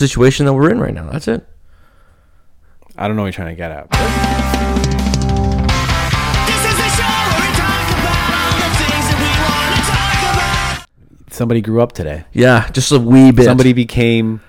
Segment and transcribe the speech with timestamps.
[0.00, 1.10] situation that we're in right now.
[1.10, 1.44] That's it.
[2.96, 3.90] I don't know what you're trying to get at.
[3.90, 3.98] This
[6.70, 10.18] is the show where we talk about all the things that we want to talk
[11.26, 11.34] about.
[11.34, 12.26] Somebody grew up today.
[12.32, 13.46] Yeah, just a wee bit.
[13.46, 14.40] Somebody became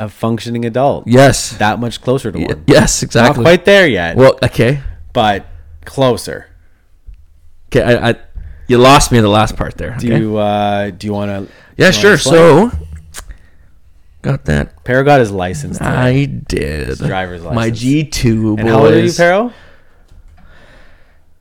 [0.00, 1.06] a functioning adult.
[1.06, 1.56] Yes.
[1.58, 2.64] That much closer to Y- one.
[2.66, 3.44] yes, exactly.
[3.44, 4.80] Not quite there yet, Well, okay.
[5.12, 5.46] but
[5.84, 6.48] closer.
[7.68, 8.14] Okay, I, I
[8.66, 9.96] you lost me in the last part there.
[10.00, 10.18] Do okay?
[10.18, 12.18] you uh do you want to yeah, sure.
[12.18, 12.72] So
[14.26, 14.84] got that.
[14.84, 15.90] Pero got his license today.
[15.90, 16.98] I did.
[16.98, 17.54] driver's license.
[17.56, 17.70] My.
[17.70, 18.60] G two boys.
[18.60, 19.52] and how old are you, Pero?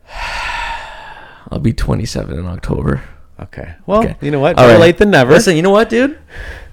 [1.52, 3.04] I'll be twenty seven in October.
[3.40, 3.76] Okay.
[3.86, 4.16] Well, Okay.
[4.22, 4.58] you know what?
[4.58, 4.82] All Better right.
[4.82, 5.32] late than never.
[5.34, 6.18] Listen, you know what, dude?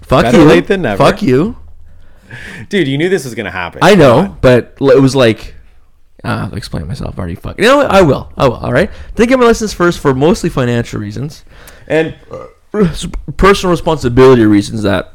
[0.03, 0.45] Fuck Better you.
[0.45, 1.03] late than never.
[1.03, 1.57] Fuck you.
[2.69, 3.81] Dude, you knew this was gonna happen.
[3.83, 5.55] I know, but l- it was like.
[6.25, 7.17] Uh, I'll explain myself.
[7.17, 7.59] I Already fuck.
[7.59, 7.91] You know what?
[7.91, 8.33] I will.
[8.37, 8.55] I will.
[8.57, 8.89] All right.
[9.17, 11.45] Did get my license first for mostly financial reasons,
[11.89, 12.47] and uh,
[13.37, 15.15] personal responsibility reasons that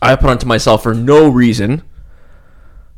[0.00, 1.82] I put onto myself for no reason.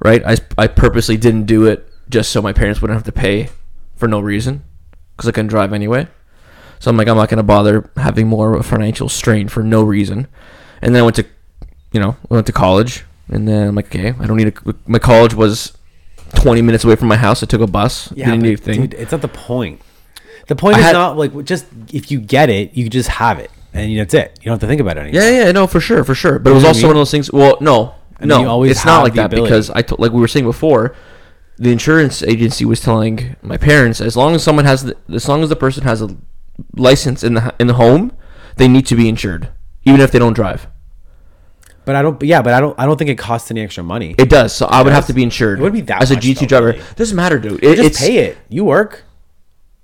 [0.03, 0.23] Right.
[0.27, 3.51] I I purposely didn't do it just so my parents wouldn't have to pay
[3.97, 4.65] for no reason
[5.17, 6.09] because I couldn't drive anyway.
[6.79, 9.83] So I'm like, I'm not gonna bother having more of a financial strain for no
[9.83, 10.27] reason.
[10.81, 11.27] And then I went to,
[11.93, 14.75] you know, I went to college, and then I'm like, okay, I don't need a.
[14.87, 15.77] My college was
[16.37, 17.43] 20 minutes away from my house.
[17.43, 18.11] I took a bus.
[18.17, 18.81] Yeah, didn't need a thing.
[18.81, 19.83] dude, it's not the point.
[20.47, 23.39] The point I is had- not like just if you get it, you just have
[23.39, 24.39] it, and that's it.
[24.41, 25.23] You don't have to think about it anymore.
[25.23, 26.39] Yeah, yeah, no, for sure, for sure.
[26.39, 26.87] But it was know what I also mean?
[26.89, 27.33] one of those things.
[27.33, 29.49] Well, no, And no, you always it's not like the that ability.
[29.51, 30.95] because I told, like we were saying before,
[31.57, 35.43] the insurance agency was telling my parents as long as someone has, the, as long
[35.43, 36.17] as the person has a
[36.75, 38.13] license in the h- in the home,
[38.57, 39.49] they need to be insured,
[39.85, 40.67] even if they don't drive.
[41.85, 42.23] But I don't.
[42.23, 42.79] Yeah, but I don't.
[42.79, 44.15] I don't think it costs any extra money.
[44.19, 45.59] It does, so I would have to be insured.
[45.59, 46.67] It wouldn't be that as a much, GT though, driver.
[46.73, 46.83] really.
[46.97, 47.63] Doesn't matter, dude.
[47.63, 48.39] You It, just it's pay it.
[48.49, 49.05] You work.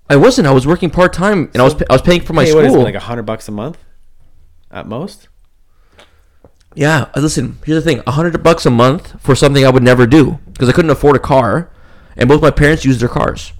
[0.08, 0.46] I wasn't.
[0.46, 2.64] I was working part time, and I was I was paying for my Hey, what
[2.64, 2.84] is it, school.
[2.84, 3.78] like a hundred bucks a month,
[4.70, 5.28] at most.
[6.74, 7.58] Yeah, uh, listen.
[7.64, 10.68] Here's the thing: a hundred bucks a month for something I would never do because
[10.68, 11.70] I couldn't afford a car,
[12.16, 13.52] and both my parents used their cars.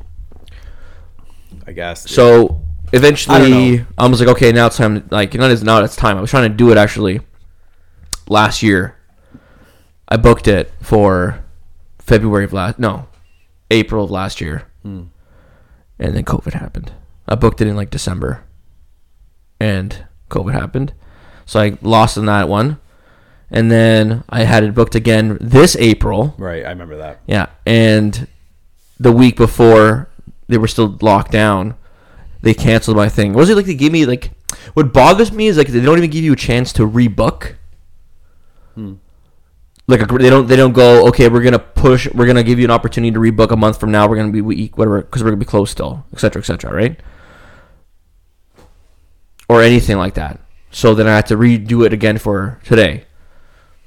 [1.66, 2.08] I guess.
[2.08, 5.06] So I eventually, don't I, was like, okay, now it's time.
[5.10, 6.16] Like, not it's now it's time.
[6.16, 7.20] I was trying to do it actually
[8.28, 8.96] last year.
[10.08, 11.44] I booked it for
[11.98, 13.08] February of last no,
[13.70, 14.68] April of last year,
[15.98, 16.92] and then COVID happened.
[17.28, 18.44] I booked it in like December,
[19.58, 20.92] and COVID happened,
[21.44, 22.78] so I lost on that one.
[23.48, 26.34] And then I had it booked again this April.
[26.36, 26.64] right.
[26.64, 27.20] I remember that.
[27.26, 28.26] Yeah, and
[28.98, 30.08] the week before
[30.48, 31.76] they were still locked down,
[32.42, 33.32] they canceled my thing.
[33.34, 34.32] Was it like they gave me like?
[34.74, 37.54] What bothers me is like they don't even give you a chance to rebook.
[38.74, 38.94] Hmm.
[39.88, 42.64] Like a, they don't they don't go okay we're gonna push we're gonna give you
[42.64, 45.30] an opportunity to rebook a month from now we're gonna be week whatever because we're
[45.30, 47.00] gonna be closed still etc etc right
[49.48, 50.40] or anything like that
[50.72, 53.04] so then I had to redo it again for today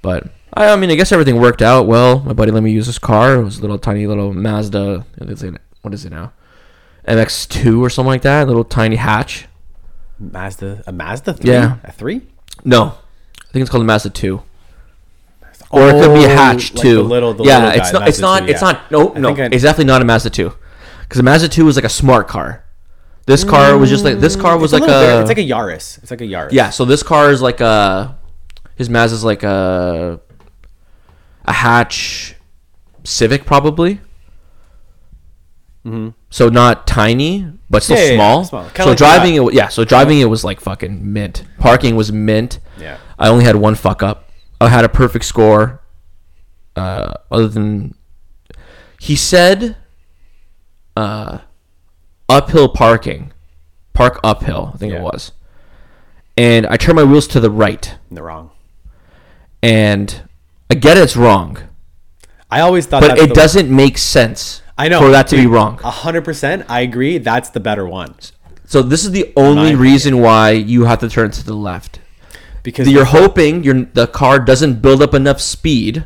[0.01, 2.19] but I, I mean, I guess everything worked out well.
[2.21, 3.35] My buddy let me use his car.
[3.35, 5.05] It was a little tiny little Mazda.
[5.17, 6.33] What is it, what is it now?
[7.07, 8.43] MX2 or something like that.
[8.43, 9.47] A little tiny hatch.
[10.17, 10.83] Mazda.
[10.87, 11.51] A Mazda three.
[11.51, 11.77] Yeah.
[11.83, 12.21] A three.
[12.63, 14.41] No, I think it's called a Mazda 2.
[15.71, 16.95] Or it could be a Oh, hatch like too.
[16.95, 18.07] the little- the yeah, little it's guy, not.
[18.09, 18.39] It's Mazda not.
[18.47, 18.67] 2, It's yeah.
[18.71, 18.91] not.
[18.91, 19.27] No, I no.
[19.35, 20.53] think I- It's definitely not a Mazda 2.
[21.03, 22.63] Because the Mazda 2 was like a smart car.
[23.27, 25.19] This car was just like this car was like little bit- a.
[25.21, 25.99] It's like a Yaris.
[26.01, 26.49] It's like a Yaris.
[26.51, 28.15] Yeah, so this car is like a
[28.75, 30.19] his Mazda's like a
[31.45, 32.35] a hatch
[33.03, 34.01] Civic probably.
[35.85, 36.09] Mm-hmm.
[36.29, 38.43] So not tiny, but still Yeah, yeah, yeah, small.
[38.45, 38.63] small.
[38.65, 39.67] Kinda So like driving it, yeah.
[39.69, 41.43] So driving it was like fucking mint.
[41.59, 42.59] Parking was mint.
[42.79, 42.97] Yeah.
[43.17, 44.28] I only had one fuck up.
[44.61, 45.81] I had a perfect score.
[46.75, 47.93] Uh, other than
[48.99, 49.75] he said,
[50.95, 51.39] uh,
[52.29, 53.33] uphill parking,
[53.93, 54.71] park uphill.
[54.73, 54.99] I think Yeah.
[54.99, 55.31] it was.
[56.37, 58.51] And I turned my wheels to the right, They're wrong.
[59.61, 60.21] and
[60.69, 61.57] I get it's wrong,
[62.49, 64.61] I always thought, but it doesnbe make sense.
[64.77, 65.79] I know for that to be wrong.
[65.83, 66.65] A hundred percent.
[66.69, 67.17] I agree.
[67.17, 68.15] That's the better one
[68.65, 71.99] So this is the only reason why you have to turn to the left.
[72.63, 76.05] Because You're hoping your the car doesn't build up enough speed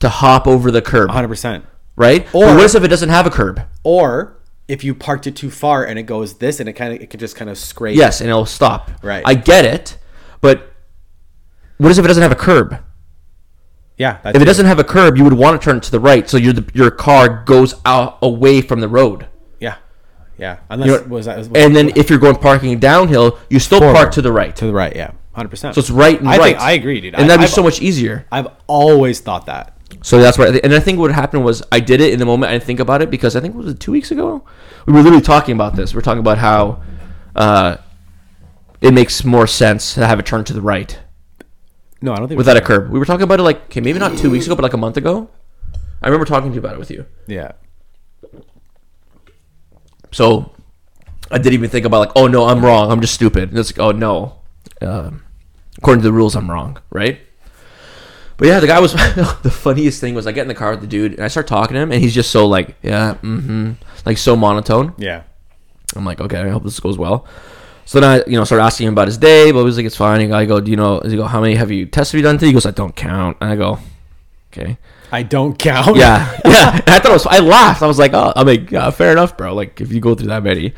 [0.00, 1.64] to hop over the curb, hundred percent.
[1.96, 2.26] right?
[2.34, 3.60] Or- Or what if it doesn't have a curb?
[3.82, 4.36] Or
[4.66, 7.10] if you parked it too far and it goes this and it kind of it
[7.10, 7.96] could just kind of scrape.
[7.96, 8.90] Yes, and it'll stop.
[9.02, 9.22] Right.
[9.26, 9.98] I get it,
[10.40, 10.72] but
[11.78, 12.78] what if it doesn't have a curb?
[13.96, 14.18] Yeah.
[14.24, 16.28] If it doesn't have a curb, you would want to turn it to the right,
[16.28, 19.28] so your your car goes out away from the road.
[19.60, 19.76] Yeah.
[20.36, 20.58] Yeah.
[20.68, 23.78] Unless You know, was that was, and then if you're going parking downhill, you still
[23.78, 23.94] Forward.
[23.94, 24.54] park to the right.
[24.56, 24.94] to the right.
[24.96, 25.12] Yeah.
[25.34, 25.74] Hundred percent.
[25.74, 26.56] So it's right and I right.
[26.56, 27.14] Think, I agree, dude.
[27.14, 28.26] And that'd be I've- so much easier.
[28.30, 29.76] I've always thought that.
[30.02, 30.60] So that's right.
[30.64, 32.50] And I think what happened was I did it in the moment.
[32.50, 34.44] I didn't think about it because I think it was two weeks ago.
[34.86, 35.94] We were literally talking about this.
[35.94, 36.82] We are talking about how
[37.36, 37.76] uh,
[38.80, 40.98] it makes more sense to have it turn to the right.
[42.02, 42.90] No, I don't think without a curb.
[42.90, 44.78] We were talking about it like okay, maybe not two weeks ago, but like a
[44.78, 45.30] month ago.
[46.02, 47.06] I remember talking to you about it with you.
[47.26, 47.52] Yeah.
[50.12, 50.52] So
[51.30, 52.90] I didn't even think about like, oh no, I'm wrong.
[52.90, 53.50] I'm just stupid.
[53.50, 54.38] And it's like, oh no,
[54.84, 55.24] um,
[55.78, 57.20] according to the rules, I'm wrong, right?
[58.36, 58.92] But yeah, the guy was
[59.42, 61.46] the funniest thing was I get in the car with the dude and I start
[61.46, 63.72] talking to him and he's just so like, yeah, mm-hmm,
[64.04, 64.92] like so monotone.
[64.98, 65.22] Yeah.
[65.94, 67.26] I'm like, okay, I hope this goes well.
[67.84, 69.86] So then I, you know, start asking him about his day, but he was like,
[69.86, 70.20] it's fine.
[70.22, 71.00] And I go, do you know?
[71.00, 72.46] He go, how many have you tests have you done today?
[72.46, 73.36] He goes, I don't count.
[73.40, 73.78] And I go,
[74.52, 74.78] okay.
[75.12, 75.96] I don't count.
[75.96, 76.72] Yeah, yeah.
[76.72, 77.26] And I thought it was.
[77.26, 77.82] I laughed.
[77.82, 79.54] I was like, "Oh, I'm like, uh, fair enough, bro.
[79.54, 80.74] Like, if you go through that many."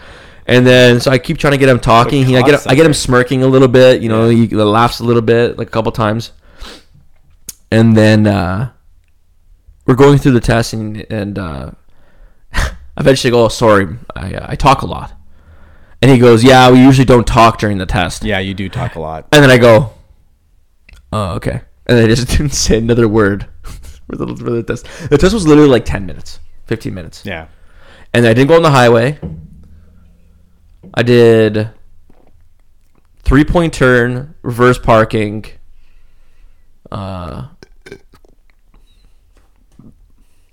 [0.46, 2.24] And then, so I keep trying to get him talking.
[2.24, 4.00] He, I get, I get him smirking a little bit.
[4.00, 6.32] You know, he laughs a little bit, like a couple times.
[7.70, 8.70] And then uh,
[9.86, 11.70] we're going through the test, and and uh,
[12.52, 15.12] I eventually go, "Oh, sorry, I, uh, I talk a lot."
[16.02, 18.94] And he goes, "Yeah, we usually don't talk during the test." Yeah, you do talk
[18.94, 19.26] a lot.
[19.32, 19.94] And then I go,
[21.12, 24.86] "Oh, okay." And I just didn't say another word for the, for the test.
[25.08, 27.24] The test was literally like ten minutes, fifteen minutes.
[27.24, 27.48] Yeah.
[28.12, 29.18] And I didn't go on the highway.
[30.96, 31.70] I did
[33.22, 35.44] three point turn, reverse parking.
[36.90, 37.48] Uh,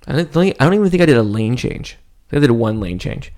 [0.05, 1.97] I don't think I don't even think I did a lane change.
[2.27, 3.31] I think I did one lane change.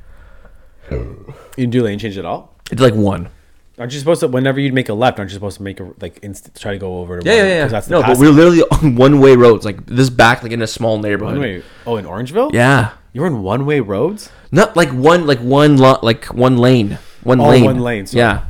[0.90, 2.56] You didn't do lane change at all?
[2.72, 3.30] I did like one.
[3.78, 4.28] Aren't you supposed to?
[4.28, 6.78] Whenever you make a left, aren't you supposed to make a like inst- try to
[6.78, 7.26] go over to?
[7.26, 7.46] Yeah, one?
[7.46, 7.68] yeah, yeah.
[7.68, 10.62] That's the no, but we're literally on one way roads, like this back, like in
[10.62, 11.34] a small neighborhood.
[11.36, 11.64] one way.
[11.86, 12.54] Oh, in Orangeville.
[12.54, 14.30] Yeah, You were in one way roads.
[14.52, 18.20] not like one, like one, lo- like one lane, one Oh, lane, one lane, sorry.
[18.20, 18.46] Yeah.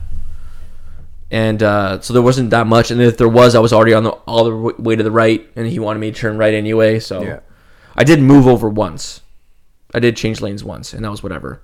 [1.30, 4.04] And uh, so there wasn't that much, and if there was, I was already on
[4.06, 7.00] the all the way to the right, and he wanted me to turn right anyway.
[7.00, 7.40] So Yeah.
[7.96, 9.22] I did move over once.
[9.94, 11.62] I did change lanes once, and that was whatever.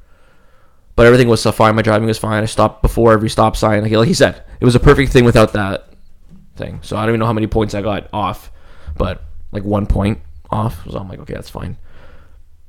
[0.96, 1.76] But everything was so fine.
[1.76, 2.44] My driving was fine.
[2.44, 3.82] I stopped before every stop sign.
[3.82, 5.88] Like, like he said, it was a perfect thing without that
[6.56, 6.82] thing.
[6.84, 8.52] So I don't even know how many points I got off,
[8.96, 10.20] but like one point
[10.52, 10.84] off.
[10.88, 11.78] So I'm like, okay, that's fine.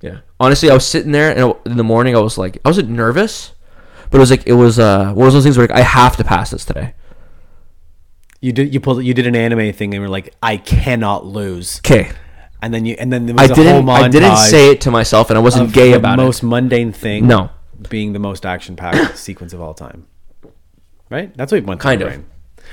[0.03, 0.19] Yeah.
[0.39, 2.15] Honestly, I was sitting there and in the morning.
[2.17, 3.53] I was like, I wasn't nervous,
[4.11, 6.17] but it was like it was uh one of those things where like, I have
[6.19, 6.95] to pass this today.
[8.41, 8.75] You did.
[8.75, 9.05] You pulled.
[9.05, 12.11] You did an anime thing, and you were like, "I cannot lose." Okay.
[12.61, 12.97] And then you.
[12.99, 13.89] And then there I was a whole didn't.
[13.89, 16.47] I didn't say it to myself, and I wasn't gay the about most it.
[16.47, 17.27] mundane thing.
[17.29, 17.51] No.
[17.89, 20.07] being the most action-packed sequence of all time.
[21.11, 21.37] Right.
[21.37, 22.09] That's what went through Kind of.
[22.09, 22.25] brain.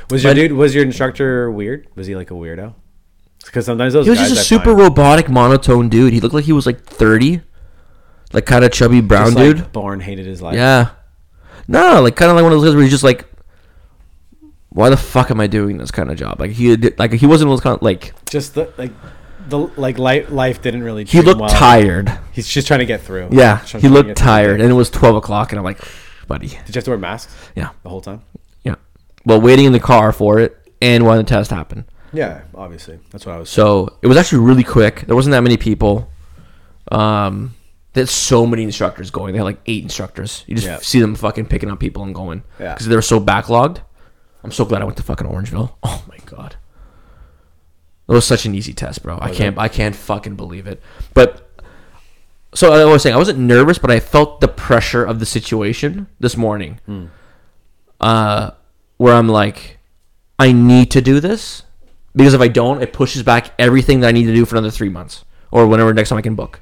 [0.10, 0.52] Was your But- dude?
[0.54, 1.88] Was your instructor weird?
[1.96, 2.74] Was he like a weirdo?
[3.45, 6.13] Because sometimes those He was just a super find robotic, monotone dude.
[6.13, 7.41] He looked like he was like thirty,
[8.33, 9.71] like kind of chubby brown just, like, dude.
[9.71, 10.56] born hated his life.
[10.56, 10.91] Yeah.
[11.68, 13.25] No, like kind of like one of those guys where he's just like,
[14.69, 16.39] why the fuck am I doing this kind of job?
[16.39, 18.91] Like he like he wasn't those kind of like Just the like.
[19.47, 21.06] The like life, life didn't really.
[21.06, 21.50] he looked well.
[21.50, 22.15] tired.
[22.33, 23.30] He's just trying to get through.
[23.31, 25.80] Yeah, he looked through tired, and it was twelve o'clock, and I'm like,
[26.27, 28.21] buddy, Did you have to wear masks yeah, the whole time?
[28.63, 28.75] yeah.
[29.25, 31.85] Well, waiting in the car for it, and when the test happened.
[32.13, 33.00] Yeah, obviously.
[33.11, 33.50] That's what I was.
[33.50, 35.01] So it was actually really quick.
[35.07, 36.09] There wasn't that many people.
[36.91, 37.56] Um,
[37.94, 39.33] there's so many instructors going.
[39.33, 40.44] They had like eight instructors.
[40.47, 40.77] You just Yeah.
[40.77, 42.44] see them fucking picking up people and going.
[42.59, 42.73] Yeah.
[42.73, 43.77] Because they were so backlogged.
[44.44, 45.73] I'm so glad I went to fucking Orangeville.
[45.83, 46.56] Oh my god.
[48.07, 49.19] It was such an easy test, bro.
[49.21, 49.57] I can't.
[49.59, 50.81] I can't fucking believe it.
[51.13, 51.47] But
[52.56, 56.07] so I was saying I wasn't nervous, but I felt the pressure of the situation
[56.19, 56.79] this morning.
[56.88, 57.06] Hmm.
[58.01, 58.51] Uh,
[58.97, 59.77] where I'm like,
[60.39, 61.63] I need to do this
[62.15, 64.71] because if I don't, it pushes back everything that I need to do for another
[64.71, 66.61] three months or whenever next time I can book.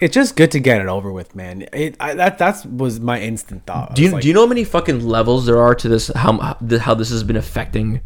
[0.00, 1.66] It's just good to get it over with, man.
[1.72, 3.94] It I, that that's was my instant thought.
[3.94, 6.08] Do you like, do you know how many fucking levels there are to this?
[6.08, 8.00] How how how this has been affecting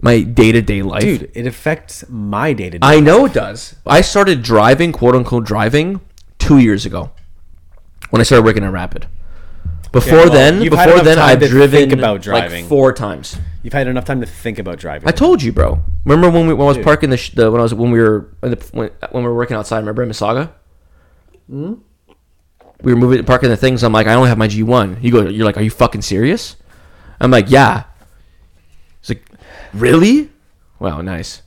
[0.00, 1.30] my day to day life, dude?
[1.34, 2.86] It affects my day to day.
[2.86, 3.74] I know it does.
[3.84, 6.00] I started driving, quote unquote, driving
[6.38, 7.10] two years ago
[8.10, 9.08] when I started working at Rapid.
[9.92, 12.62] Before well, then, you've had before enough then, time I've to driven think about driving.
[12.62, 13.36] like four times.
[13.62, 15.08] You've had enough time to think about driving.
[15.08, 15.82] I told you, bro.
[16.04, 17.98] Remember when we when I was parking the, sh- the when I was when we
[17.98, 19.78] were in the, when, when we were working outside?
[19.78, 20.50] Remember in Mississauga?
[21.48, 21.74] Hmm?
[22.82, 23.82] We were moving parking the things.
[23.82, 25.02] I'm like, I only have my G1.
[25.02, 26.56] You go, you're like, are you fucking serious?
[27.20, 27.84] I'm like, yeah.
[29.00, 29.24] He's like,
[29.74, 30.30] really?
[30.78, 31.42] Wow, nice.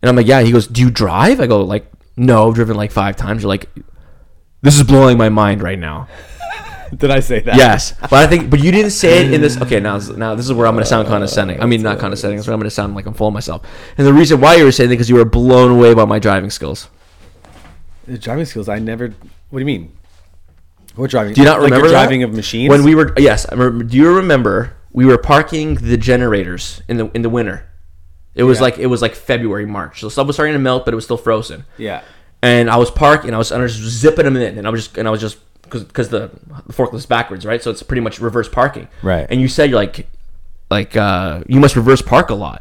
[0.00, 0.42] And I'm like, yeah.
[0.42, 1.40] He goes, do you drive?
[1.40, 3.42] I go, like, no, I've driven like five times.
[3.42, 3.68] You're like,
[4.62, 6.06] this is blowing my mind right now.
[6.98, 7.56] Did I say that?
[7.56, 9.60] Yes, but I think, but you didn't say it in this.
[9.60, 11.60] Okay, now, now this is where I'm going to sound condescending.
[11.60, 12.36] I mean, not condescending.
[12.36, 13.62] That's where I'm going to sound like I'm full of myself.
[13.98, 16.18] And the reason why you were saying it because you were blown away by my
[16.18, 16.88] driving skills.
[18.06, 18.68] The driving skills.
[18.68, 19.08] I never.
[19.50, 19.92] What do you mean?
[20.96, 21.32] What driving?
[21.34, 22.02] Do you not like remember your that?
[22.02, 22.68] driving of machines?
[22.70, 26.98] When we were yes, I remember, do you remember we were parking the generators in
[26.98, 27.66] the in the winter?
[28.34, 28.62] It was Yeah.
[28.62, 31.04] like it was like February March, so stuff was starting to melt, but it was
[31.04, 31.64] still frozen.
[31.78, 32.02] yeah.
[32.42, 34.66] and I was parking, and I was, and I was just zipping them in, and
[34.66, 35.38] I was just, and I was just,
[35.82, 36.30] because the,
[36.66, 37.60] the forklift's backwards, right?
[37.62, 38.86] So it's pretty much reverse parking.
[39.02, 39.26] Right.
[39.28, 40.06] And you said you're like,
[40.70, 42.60] like, uh, you must reverse park a lot.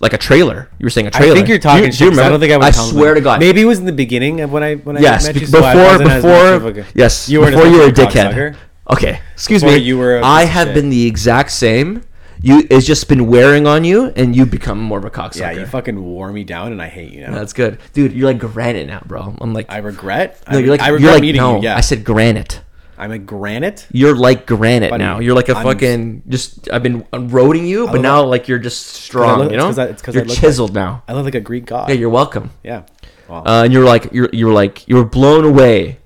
[0.00, 0.68] like a trailer.
[0.78, 1.32] You were saying a trailer.
[1.32, 1.98] I think you're talking Do you, shit.
[1.98, 2.66] do you 'cause I don't think I would.
[2.66, 3.40] I swear to God.
[3.40, 5.46] Maybe it was in the beginning of when I when I Yes, met be- you.
[5.46, 8.32] so I before wasn't as much of before yes, you before you were a dickhead.
[8.32, 8.56] cocksucker.
[8.90, 9.82] Okay, excuse Before me.
[9.82, 10.74] you were a I have shit.
[10.74, 12.02] been the exact same.
[12.40, 15.40] You it's just been wearing on you, and you become more of a cocksucker.
[15.40, 17.32] Yeah, you fucking wore me down, and I hate you now.
[17.34, 18.12] That's good, dude.
[18.12, 19.34] You're like granite now, bro.
[19.40, 20.40] I'm like, I regret.
[20.50, 21.56] no, you're like, I you're regret like, meeting no.
[21.56, 21.62] you.
[21.64, 22.60] Yeah, I said granite.
[22.96, 23.86] I'm a granite.
[23.92, 25.20] You're like granite Buddy, now.
[25.20, 26.68] You're like a I'm- fucking just.
[26.70, 29.38] I've been roading you, but now like you're just strong.
[29.40, 31.02] look- you it's know, 'cause I- it's 'cause I you're look like- chiseled now.
[31.08, 31.88] I look like a Greek god.
[31.88, 32.50] Yeah, you're welcome.
[32.64, 32.82] yeah.
[33.28, 35.98] Well, Uh, and you're like you're you're like you were blown away.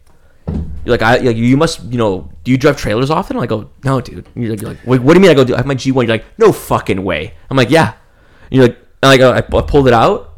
[0.46, 3.36] You're like I like you must you know do you drive trailers often?
[3.36, 4.26] I go oh, no, dude.
[4.34, 5.30] And you're like, you're like what, what do you mean?
[5.30, 5.94] I go do I have my G1.
[5.94, 7.34] You're like no fucking way.
[7.50, 7.94] I'm like yeah.
[8.50, 10.34] And you're like and I go I, I pulled it out.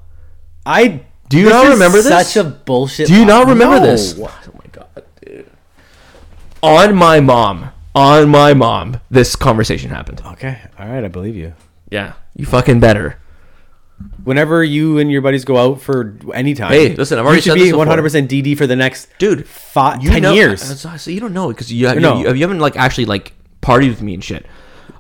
[0.67, 2.33] I Do you not remember this?
[2.33, 3.07] Such a bullshit.
[3.09, 3.87] Do you not remember No.
[3.87, 4.19] this?
[4.19, 4.23] Oh
[4.55, 5.51] my god, dude.
[6.63, 10.23] On my mom, on my mom, this conversation happened.
[10.25, 11.55] Okay, all right, I believe you.
[11.91, 13.19] Yeah, you fucking better.
[14.25, 17.43] Whenever you and your buddies go out for any time, Hey, listen, I've already you
[17.43, 17.79] should said be this before.
[17.87, 19.47] 100 percent DD for the next dude.
[19.47, 22.19] five, You 10 know, years, So so you don't know it because you, have, No.
[22.19, 23.33] you, you haven't like actually like
[23.63, 24.47] partied with me and shit.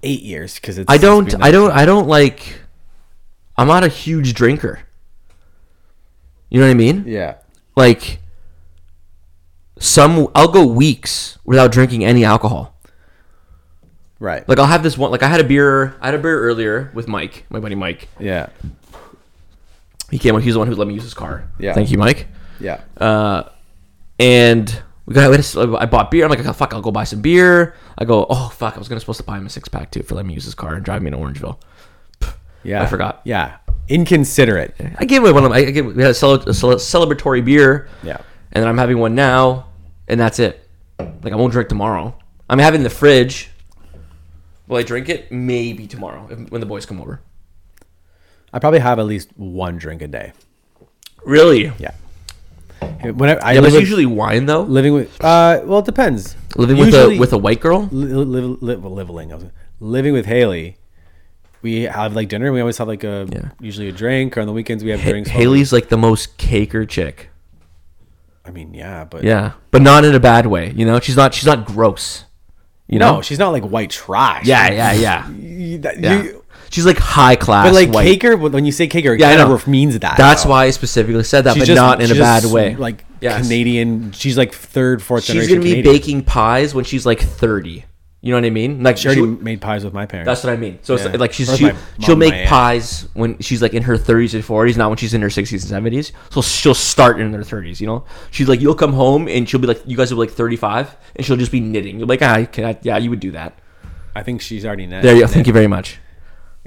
[0.02, 0.90] eight years because it's.
[0.90, 1.34] I don't.
[1.42, 1.70] I don't.
[1.72, 2.60] I don't like.
[3.58, 4.80] I'm not a huge drinker.
[6.50, 7.04] You know what I mean?
[7.06, 7.36] Yeah,
[7.76, 8.20] Like
[9.78, 12.78] some, I'll go weeks without drinking any alcohol.
[14.20, 14.48] right.
[14.48, 15.10] Like I'll have this one.
[15.10, 15.96] Like I had a beer.
[16.00, 18.08] I had a beer earlier with Mike, my buddy Mike.
[18.20, 18.48] yeah,
[20.10, 20.38] He came.
[20.40, 21.48] He's the one who let me use his car.
[21.58, 21.72] Yeah.
[21.74, 22.28] Thank you, Mike.
[22.60, 22.80] yeah.
[22.96, 23.44] Uh,
[24.18, 25.30] and we got.
[25.30, 26.24] we I bought beer.
[26.24, 27.74] I'm like, oh, fuck, I'll go buy some beer.
[27.98, 30.02] I go, oh fuck, I was gonna supposed to buy him a six pack too
[30.02, 31.58] for letting me use his car and drive me to Orangeville.
[32.62, 33.20] Yeah, I forgot.
[33.24, 33.56] Yeah,
[33.88, 34.74] inconsiderate.
[34.98, 35.58] I gave away one of my.
[35.58, 37.88] I gave, we had a, cele- a cele- celebratory beer.
[38.02, 38.18] Yeah.
[38.52, 39.66] And then I'm having one now,
[40.08, 40.66] and that's it.
[40.98, 42.16] Like I won't drink tomorrow.
[42.48, 43.50] I'm having the fridge.
[44.66, 45.30] Will I drink it?
[45.30, 47.20] Maybe tomorrow if, when the boys come over.
[48.54, 50.32] I probably have at least one drink a day.
[51.24, 51.72] Really?
[51.78, 51.90] Yeah.
[53.02, 54.62] When I, I Yeah, but it's with, usually wine though.
[54.62, 55.22] living with.
[55.22, 56.36] Uh, well, it depends.
[56.56, 57.88] Living with a with a white girl.
[57.90, 59.44] li- li- li- living, was
[59.80, 60.76] living with Haley.
[61.62, 62.46] We have like dinner.
[62.46, 63.48] And we always have like a Yeah.
[63.60, 65.30] usually a drink, or on the weekends we have Ha- drinks.
[65.30, 67.30] Haley's like the most caker chick.
[68.44, 70.72] I mean, yeah, but Yeah, but not in a bad way.
[70.76, 71.34] You know, she's not.
[71.34, 72.24] She's not gross.
[72.86, 73.22] You no, know.
[73.22, 74.46] she's not like white trash.
[74.46, 75.28] Yeah, yeah, yeah.
[75.40, 76.22] You- that- yeah.
[76.22, 76.43] you-
[76.74, 77.66] she's like high class.
[77.66, 78.20] but like white.
[78.20, 79.60] caker, when you say caker, it Yeah, I know.
[79.66, 80.16] means that.
[80.16, 80.50] That's though.
[80.50, 82.74] why I specifically said that, She's but just- not in a bad way.
[82.76, 83.42] Like Yes.
[83.42, 84.12] Canadian.
[84.12, 85.94] She's like third, fourth She's gonna be Canadian.
[85.94, 87.84] baking pies when she's like thirty.
[88.20, 88.82] You know what I mean?
[88.82, 90.26] Like She already she- made pies with my parents.
[90.26, 90.78] That's what I mean.
[90.82, 91.08] So Yeah.
[91.08, 94.76] it's like she's she, she'll make pies when she's like in her 30s and 40s,
[94.78, 96.10] not when she's in her 60s and 70s.
[96.30, 97.80] So she'll start in her 30s.
[97.80, 100.28] You know, she's like you'll come home and she'll be like you guys will be
[100.28, 101.98] like 35 and she'll just be knitting.
[101.98, 103.58] You're like ah, I- yeah, you would do that.
[104.16, 105.02] I think she's already net.
[105.02, 105.26] There you go.
[105.26, 105.98] Thank you very much.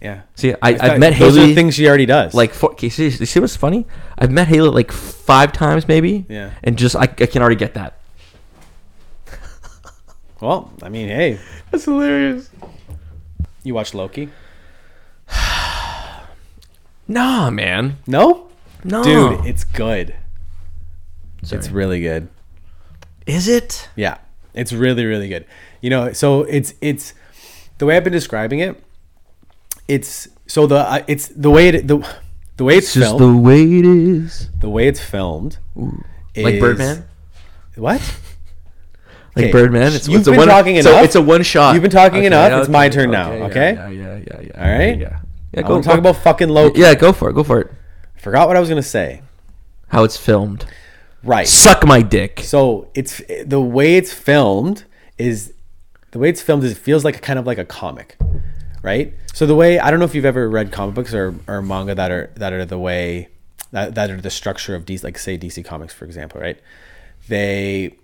[0.02, 0.22] Yeah.
[0.36, 2.34] See, I, I've met those are Haley the things she already does.
[2.36, 3.88] like four, okay, see, see what's funny?
[4.18, 6.26] I've met Haley like five times maybe.
[6.30, 6.52] Yeah.
[6.64, 7.98] And just I, I can already get that.
[10.40, 11.40] well, I mean, hey,
[11.72, 12.50] That's hilarious.
[13.64, 14.30] you watch Loki?
[17.10, 17.98] Nah, man.
[18.06, 18.50] No,
[18.84, 20.14] No, dude, it's good.
[21.42, 21.60] Sorry.
[21.60, 22.28] It's really good.
[23.26, 23.88] is it?
[23.96, 24.18] Yeah,
[24.54, 25.46] it's really really good.
[25.80, 27.14] You know, so it's it's
[27.78, 28.84] the way I've been describing it.
[29.88, 31.98] It's so the uh, it's the way it the
[32.58, 34.50] the way it's, It's just the way it is.
[34.60, 35.60] The, way it's filmed.
[35.76, 37.06] Like is- Birdman.
[37.76, 38.02] What?
[39.36, 39.94] Like Okay, Birdman.
[39.94, 41.06] It's, you've it's a been one, talking so enough.
[41.06, 41.74] It's a one shot.
[41.76, 42.62] You've been talking enough.
[42.62, 43.74] It's my turn now, okay?
[43.74, 44.64] Yeah, yeah, yeah, yeah.
[44.64, 44.98] All right.
[44.98, 45.20] Yeah.
[45.54, 45.68] Yeah.
[45.68, 46.82] I want to talk about fucking Loki.
[46.82, 47.34] Yeah, go for it.
[47.34, 47.72] Go for it.
[48.16, 49.22] Forgot what I was gonna say.
[49.90, 50.66] How it's filmed.
[51.24, 51.48] Right.
[51.48, 52.42] Suck my dick.
[52.44, 54.86] So it's the way it's filmed
[55.18, 55.54] is
[56.12, 58.18] the way it's filmed is it feels like kind of like a comic,
[58.88, 59.14] right?
[59.34, 61.94] So the way I don't know if you've ever read comic books or, or manga
[61.94, 63.28] that are that are the way
[63.72, 66.58] that, that are the structure of DC, like say DC Comics for example, right?
[67.28, 67.98] They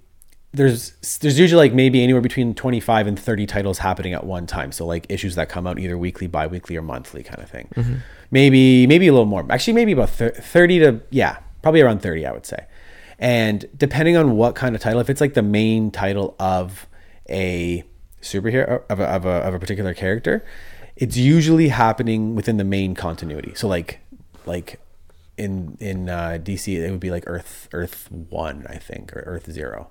[0.51, 4.73] there's there's usually like maybe anywhere between 25 and 30 titles happening at one time.
[4.73, 7.69] So like issues that come out either weekly bi-weekly or monthly kind of thing.
[7.75, 7.95] Mm-hmm.
[8.29, 9.45] Maybe maybe a little more.
[9.49, 12.65] Actually maybe about 30 to yeah probably around 30 i would say.
[13.19, 16.87] And depending on what kind of title if it's like the main title of
[17.29, 17.85] a
[18.21, 20.43] superhero of a, of a, of a particular character
[20.95, 23.53] it's usually happening within the main continuity.
[23.55, 23.99] So like
[24.45, 24.79] like
[25.37, 29.51] in in uh, dc it would be like earth earth one i think or earth
[29.51, 29.87] 0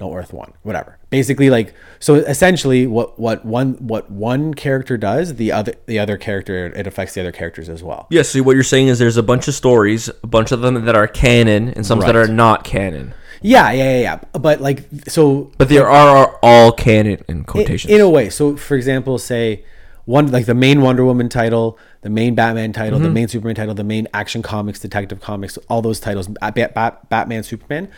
[0.00, 0.98] no earth one whatever.
[1.10, 6.16] Basically like so essentially what what one what one character does the other the other
[6.16, 8.06] character it affects the other characters as well.
[8.10, 10.84] Yeah, so what you're saying is there's a bunch of stories, a bunch of them
[10.86, 13.14] that are canon, and some that are not canon.
[13.42, 14.38] yeah yeah yeah, yeah.
[14.38, 17.92] but like so But there are all canon in in, quotations.
[17.92, 18.30] in a way.
[18.30, 19.64] So for example say
[20.08, 23.04] one like the main Wonder Woman title, the main Batman title, Mm-hmm.
[23.08, 26.74] the main Superman title, the main Action Comics, Detective Comics, all those titles, Bat- Bat-
[26.74, 27.90] Bat- Batman, Superman.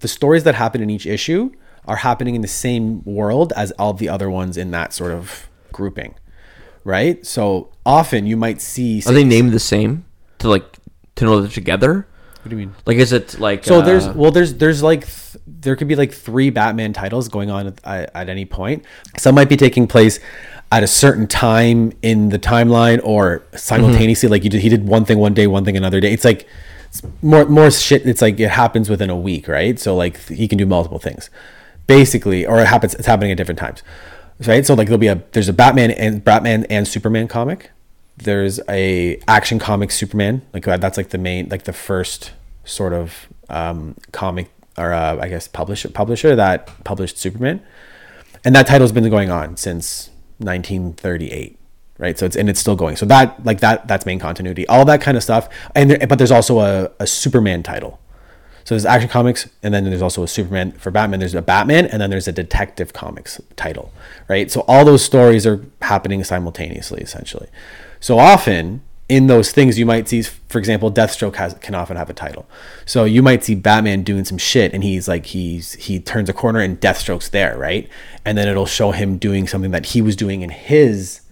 [0.00, 1.50] The stories that happen in each issue
[1.84, 5.48] are happening in the same world as all the other ones in that sort of
[5.72, 6.14] grouping,
[6.84, 7.24] right?
[7.26, 9.02] So often you might see.
[9.06, 10.04] Are they named the same
[10.38, 10.64] to like
[11.16, 12.06] to know they're together?
[12.42, 12.74] What do you mean?
[12.86, 15.96] Like, is it like So uh, there's well there's there's like th- there could be
[15.96, 18.84] like three Batman titles going on at, at, at any point.
[19.18, 20.20] Some might be taking place
[20.70, 24.28] at a certain time in the timeline or simultaneously.
[24.28, 26.12] Like you did, he did one thing one day, one thing another day.
[26.12, 26.46] It's like
[26.88, 28.06] it's more more shit.
[28.06, 29.78] It's like it happens within a week, right?
[29.78, 31.30] So like he can do multiple things,
[31.86, 32.94] basically, or it happens.
[32.94, 33.82] It's happening at different times,
[34.46, 34.64] right?
[34.64, 37.70] So like there'll be a there's a Batman and Batman and Superman comic.
[38.16, 42.32] There's a action comic Superman, like uh, that's like the main, like the first
[42.64, 47.62] sort of um, comic or uh, I guess publisher publisher that published Superman,
[48.44, 51.58] and that title's been going on since 1938,
[51.98, 52.18] right?
[52.18, 52.96] So it's and it's still going.
[52.96, 55.48] So that like that that's main continuity, all that kind of stuff.
[55.74, 58.00] And there, but there's also a, a Superman title.
[58.64, 61.20] So there's Action Comics, and then there's also a Superman for Batman.
[61.20, 63.92] There's a Batman, and then there's a Detective Comics title,
[64.28, 64.50] right?
[64.50, 67.48] So all those stories are happening simultaneously, essentially.
[67.98, 72.10] So often in those things, you might see, for example, Deathstroke has can often have
[72.10, 72.46] a title.
[72.84, 76.32] So you might see Batman doing some shit, and he's like he's he turns a
[76.34, 77.88] corner, and Deathstroke's there, right?
[78.24, 81.22] And then it'll show him doing something that he was doing in his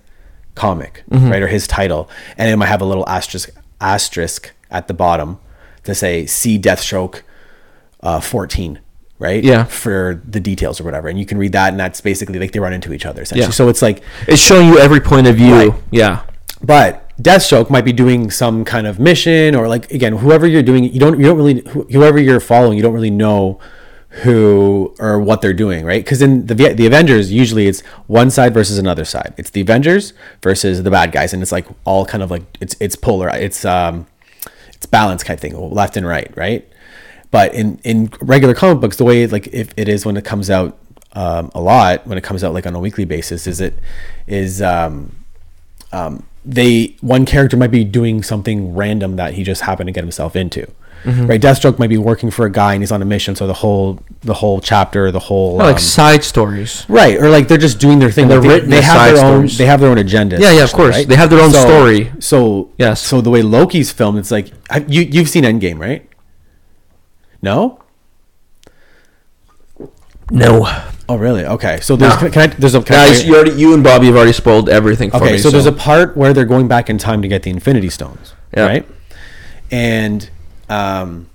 [0.54, 4.94] comic, right, or his title, and it might have a little asterisk asterisk at the
[4.94, 5.38] bottom
[5.84, 7.22] to say "See Deathstroke
[8.00, 8.80] uh, 14."
[9.18, 9.64] Right, Yeah.
[9.64, 12.58] for the details or whatever, and you can read that, and that's basically like they
[12.60, 13.46] run into each other essentially.
[13.46, 13.50] Yeah.
[13.50, 15.54] So it's like it's showing you every point of view.
[15.54, 15.74] Right.
[15.90, 16.22] Yeah.
[16.62, 20.84] but Deathstroke might be doing some kind of mission, or like again, whoever you're doing,
[20.84, 23.58] you don't you don't really whoever you're following, you don't really know
[24.22, 26.04] who or what they're doing, right?
[26.04, 29.34] Because in the the Avengers, usually it's one side versus another side.
[29.36, 32.76] It's the Avengers versus the bad guys, and it's like all kind of like it's
[32.80, 33.28] it's polar.
[33.30, 34.06] It's um
[34.74, 36.68] it's balanced kind of thing, left and right, right?
[37.30, 40.50] But in in regular comic books, the way like if it is when it comes
[40.50, 40.78] out
[41.12, 43.78] um, a lot, when it comes out like on a weekly basis, is it
[44.26, 45.14] is um,
[45.92, 50.04] um, they one character might be doing something random that he just happened to get
[50.04, 50.70] himself into.
[51.04, 51.26] Mm-hmm.
[51.26, 53.52] Right, Deathstroke might be working for a guy and he's on a mission, so the
[53.54, 56.84] whole the whole chapter, the whole like um, side stories.
[56.88, 58.26] right, or like they're just doing their thing.
[58.26, 59.58] They're they, written they as have side their own stories.
[59.58, 60.40] they have their own agenda.
[60.40, 61.04] Yeah, yeah, of course.
[61.06, 62.10] They have their own So- story.
[62.18, 63.02] So Yes.
[63.02, 64.48] so the way Loki's filmed, it's like
[64.88, 66.08] you you've seen Endgame, right?
[67.40, 67.78] No.
[70.30, 70.66] No.
[71.08, 71.44] Oh, really?
[71.44, 71.78] Okay.
[71.80, 72.30] So there's No.
[72.30, 74.68] can, I, there's a can I- Guys, you already you and Bobby have already spoiled
[74.68, 75.32] everything for okay.
[75.32, 75.38] me.
[75.38, 78.34] so, there's a part where they're going back in time to get the Infinity Stones,
[78.54, 78.66] Yeah.
[78.66, 78.86] right?
[79.70, 80.28] And
[80.68, 81.28] um,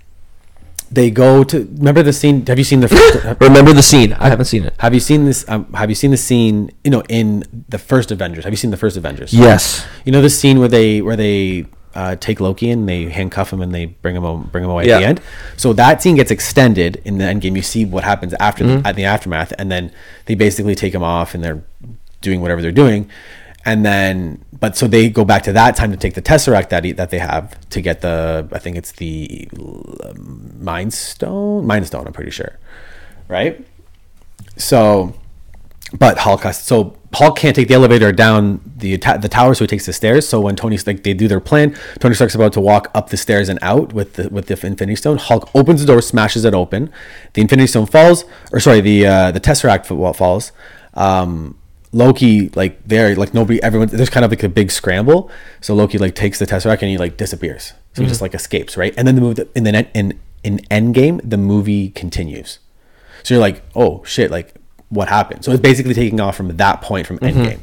[0.91, 2.45] they go to remember the scene.
[2.47, 2.87] Have you seen the?
[2.89, 4.11] First, remember the scene.
[4.13, 4.73] I haven't seen it.
[4.79, 5.47] have you seen this?
[5.47, 6.69] Um, have you seen the scene?
[6.83, 8.43] You know, in the first Avengers.
[8.43, 9.33] Have you seen the first Avengers?
[9.33, 9.85] Yes.
[10.05, 13.61] You know the scene where they where they uh, take Loki and they handcuff him
[13.61, 14.95] and they bring him home, bring him away Yeah.
[14.95, 15.21] at the end.
[15.57, 17.55] So that scene gets extended in the end game.
[17.55, 18.81] You see what happens after Mm-hmm.
[18.83, 19.91] the, at the aftermath, and then
[20.25, 21.63] they basically take him off and they're
[22.21, 23.09] doing whatever they're doing.
[23.63, 26.83] And then, but so they go back to that time to take the tesseract that
[26.83, 28.47] he, that they have to get the.
[28.51, 29.47] I think it's the
[30.03, 31.67] um, Mind Stone.
[31.67, 32.07] Mind Stone.
[32.07, 32.57] I'm pretty sure,
[33.27, 33.63] right?
[34.57, 35.13] So
[35.97, 39.65] but Hulk has so Hulk can't take the elevator down the ta- the tower, so
[39.65, 40.27] he takes the stairs.
[40.27, 43.17] So when Tony's like they do their plan, Tony Stark's about to walk up the
[43.17, 45.17] stairs and out with the with the Infinity Stone.
[45.17, 46.91] Hulk opens the door, smashes it open.
[47.33, 50.51] The Infinity Stone falls, or sorry, the uh, the Tesseract fa- falls.
[50.93, 51.57] Um,
[51.93, 55.29] Loki like there like nobody everyone there's kind of like a big scramble.
[55.59, 57.73] So Loki like takes the Tesseract and he like disappears.
[57.93, 60.59] So he just like escapes right, and then the move in the net in in
[60.71, 62.59] Endgame the movie continues.
[63.23, 64.55] So you're like, oh shit, like
[64.91, 65.43] what happened?
[65.43, 67.39] So it's basically taking off from that point from Mm-hmm.
[67.39, 67.59] Endgame,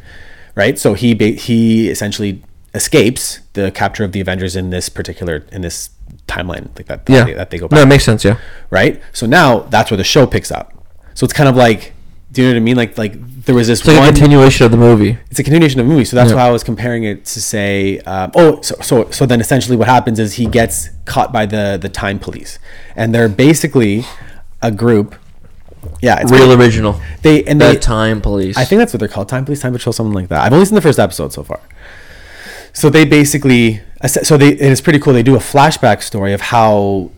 [0.57, 0.77] right?
[0.79, 2.43] So he ba- he essentially
[2.75, 5.91] escapes the capture of the Avengers in this particular in this
[6.27, 7.19] timeline like that Yeah.
[7.21, 8.25] that, they, that they go No, it makes sense.
[8.25, 8.39] Yeah.
[8.71, 9.01] right?
[9.13, 10.73] So now that's where the show picks up.
[11.15, 11.93] So it's kind of like,
[12.33, 12.77] do you know what I mean?
[12.77, 13.15] Like like
[13.45, 15.17] there was this It's like one a continuation of the movie.
[15.31, 16.05] it's a continuation of the movie.
[16.05, 16.37] So that's Yeah.
[16.37, 19.89] why I was comparing it to say, um, oh, so, so so then essentially what
[19.89, 22.59] happens is he gets caught by the the time police,
[22.95, 24.05] and they're basically
[24.63, 25.15] a group.
[26.01, 27.01] Yeah, it's Real original.
[27.23, 28.57] They and The they time police.
[28.57, 30.41] I think that's what they're called, time police, time patrol, something like that.
[30.43, 31.61] I've only seen the first episode so far.
[32.73, 35.13] So they basically, so they and it's pretty cool.
[35.13, 37.11] They do a flashback story of how,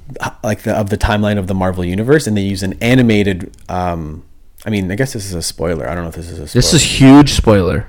[0.42, 3.54] like the of the timeline of the Marvel universe, and they use an animated.
[3.68, 4.24] um
[4.64, 5.88] I mean, I guess this is a spoiler.
[5.88, 6.60] I don't know if this is a spoiler.
[6.62, 7.86] This is huge spoiler.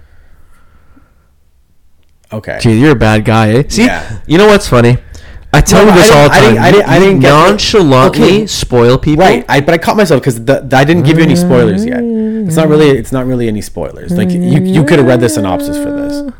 [2.31, 2.60] okay.
[2.62, 3.63] Gee, you're a bad guy, eh?
[3.67, 4.19] See, Yeah.
[4.25, 4.97] you know what's funny?
[5.53, 6.49] I tell No, you this all the I time.
[6.53, 8.47] didn't- I didn't- I didn't nonchalantly Okay.
[8.47, 9.25] spoil people.
[9.25, 11.99] Right, I, but I caught myself because I didn't give you any spoilers yet.
[12.01, 12.89] It's not really.
[12.89, 14.11] It's not really any spoilers.
[14.11, 16.31] Like you, you could have read the synopsis for this.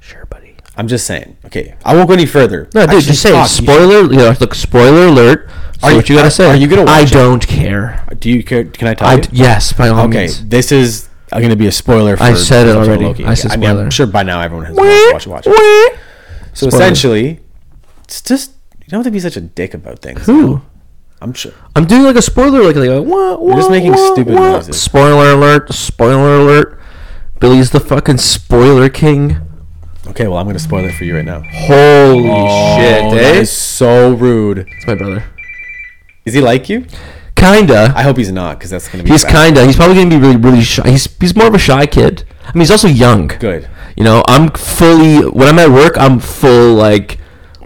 [0.00, 0.54] Sure, buddy.
[0.76, 1.36] I'm just saying.
[1.46, 2.68] Okay, I won't go any further.
[2.74, 4.02] No, dude, just say spoiler.
[4.10, 5.48] You know, look, spoiler alert.
[5.80, 6.48] Say Are what you- you gotta are- say.
[6.50, 7.10] are you gonna I it?
[7.10, 8.00] don't care.
[8.20, 8.62] Do you care?
[8.64, 9.22] Can I tell I you?
[9.32, 10.44] yes, by all Okay, means.
[10.46, 12.16] this is going to be a spoiler.
[12.16, 13.04] for I said it already.
[13.06, 13.24] Loki.
[13.24, 15.94] I said I mean, I'm sure by now everyone has watched, watched it.
[16.54, 16.82] So Spoiler.
[16.84, 17.40] essentially,
[18.04, 20.26] it's just you don't have to be such a dick about things.
[20.26, 20.60] Who?
[21.20, 21.52] I'm sure.
[21.76, 23.40] I'm doing like a spoiler, like like a what?
[23.42, 24.80] You're just making stupid noises.
[24.80, 25.72] Spoiler alert!
[25.72, 26.80] Spoiler alert!
[27.40, 29.36] Billy's the fucking spoiler king.
[30.08, 31.42] Okay, well I'm going to spoil it for you right now.
[31.42, 33.14] Holy shit, Oh, eh?
[33.14, 34.58] that is so rude.
[34.68, 35.24] It's my brother.
[36.24, 36.86] Is he like you?
[37.36, 37.92] Kinda.
[37.96, 39.10] I hope he's not, because that's going to be.
[39.10, 39.32] He's bad.
[39.46, 39.64] kinda.
[39.66, 40.88] He's probably gonna be really, really shy.
[40.90, 42.24] He's he's more of a shy kid.
[42.44, 43.28] I mean, he's also young.
[43.28, 43.68] good.
[43.96, 45.94] You know, I'm fully when I'm at work.
[45.98, 47.18] I'm full like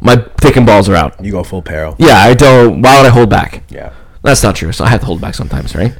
[0.06, 1.22] my dick and balls are out.
[1.24, 1.96] You go full peril.
[1.98, 2.80] Yeah, I don't.
[2.82, 3.62] Why would I hold back?
[3.68, 3.92] Yeah.
[4.22, 4.72] That's not true.
[4.72, 5.94] So I have to hold back sometimes, right?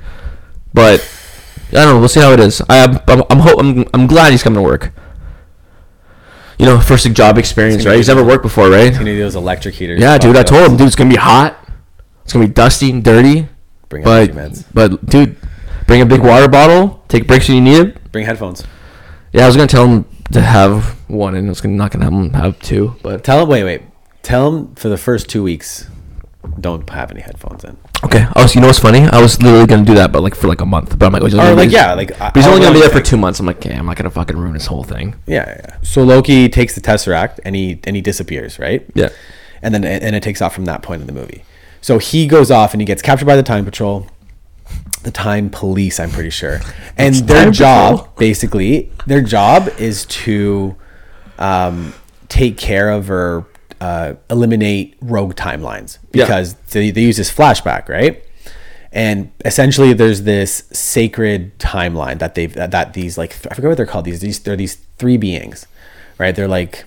[0.73, 1.01] But
[1.71, 1.99] I don't know.
[2.01, 2.63] We'll see how it is.
[2.69, 4.93] I, I'm I'm I'm, ho- I'm I'm glad he's coming to work.
[6.59, 7.97] You know, first job experience, right?
[7.97, 8.91] He's never worked before, right?
[8.93, 10.01] Gonna do those electric heaters.
[10.01, 10.37] Yeah, dude.
[10.37, 11.59] I told him, dude, it's gonna be hot.
[12.25, 13.49] It's gonna be dusty and dirty.
[13.89, 14.65] Bring But meds.
[14.73, 15.37] but dude,
[15.87, 17.05] bring a big water bottle.
[17.09, 18.11] Take breaks when you need it.
[18.13, 18.65] Bring headphones.
[19.33, 22.05] Yeah, I was gonna tell him to have one, and I was gonna not gonna
[22.07, 22.97] have him have two.
[23.03, 23.49] But Tell him.
[23.51, 23.83] Wait, wait.
[24.27, 25.87] Tell him for the first two weeks,
[26.61, 27.77] don't have any headphones in.
[28.03, 28.27] okay.
[28.35, 29.03] Oh, so you know what's funny?
[29.03, 30.99] I was literally gonna do that, but like for like a month.
[30.99, 33.01] But I'm like, oh, Or like yeah, like But he's only gonna be there for
[33.01, 33.39] two months.
[33.39, 35.15] I'm like, okay, I'm not gonna fucking ruin his whole thing.
[35.27, 35.77] Yeah, yeah.
[35.83, 38.85] So Loki takes the Tesseract and he and he disappears, right?
[38.95, 39.11] Yeah.
[39.63, 41.45] And then and it takes off from that point in the movie.
[41.81, 44.09] So he goes off and he gets captured by the Time Patrol,
[45.05, 46.59] the Time Police, I'm pretty sure.
[46.99, 48.15] And It's their job, Patrol.
[48.19, 50.75] basically, their job is to
[51.39, 51.95] um,
[52.29, 53.47] take care of or
[53.81, 56.25] uh, eliminate rogue timelines Yeah.
[56.25, 58.23] because they, they use this flashback, right?
[58.93, 63.77] And essentially, there's this sacred timeline that they've that, that these like I forget what
[63.77, 64.07] they're called.
[64.07, 65.67] These these they're these three beings,
[66.19, 66.35] right?
[66.35, 66.85] They're like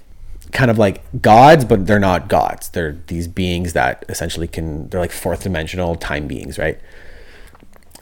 [0.51, 2.69] kind of like gods, but they're not gods.
[2.69, 6.79] They're these beings that essentially can they're like fourth dimensional time beings, right?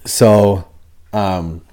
[0.05, 0.65] So,
[1.11, 1.65] um,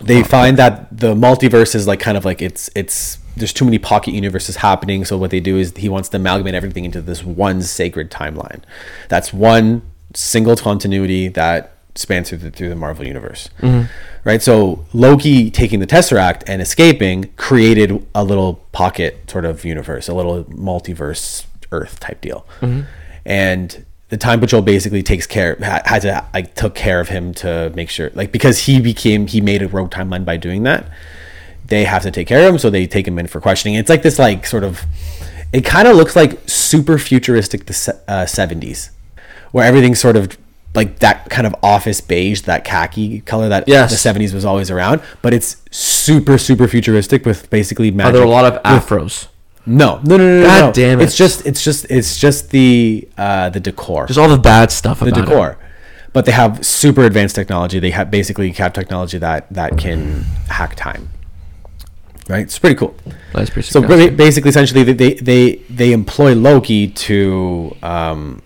[0.00, 3.78] they find that the multiverse is like kind of like it's it's there's too many
[3.78, 7.24] pocket universes happening so what they do is he wants to amalgamate everything into this
[7.24, 8.62] one sacred timeline.
[9.08, 9.82] That's one
[10.14, 13.48] single continuity that spans through the, through the marvel universe.
[13.60, 13.90] Mm-hmm.
[14.24, 14.42] Right?
[14.42, 20.14] So loki taking the tesseract and escaping created a little pocket sort of universe a
[20.14, 22.46] little multiverse earth type deal.
[22.60, 22.82] Mm-hmm.
[23.26, 27.34] And the time patrol basically takes care ha- had to like took care of him
[27.34, 30.86] to make sure like because he became he made a rogue timeline by doing that
[31.66, 33.88] they have to take care of him so they take him in for questioning it's
[33.88, 34.82] like this like sort of
[35.52, 38.90] it kind of looks like super futuristic the uh, 70s
[39.52, 40.36] where everything's sort of
[40.74, 43.90] like that kind of office beige that khaki color that Yes.
[44.02, 48.28] the 70s was always around but it's super super futuristic with basically Are there a
[48.28, 49.28] lot of with- afros?
[49.66, 50.72] no no no no no, God no.
[50.72, 51.04] damn it.
[51.04, 55.00] it's just it's just it's just the uh the decor Just all the bad stuff
[55.00, 55.24] the about it.
[55.26, 55.58] decor.
[56.12, 57.80] But they have super advanced technology.
[57.80, 61.08] They have basically have technology that that can hack time.
[62.28, 62.94] Right, it's pretty cool.
[63.34, 68.40] That's pretty So ba- basically, essentially, they they they, employ Loki to um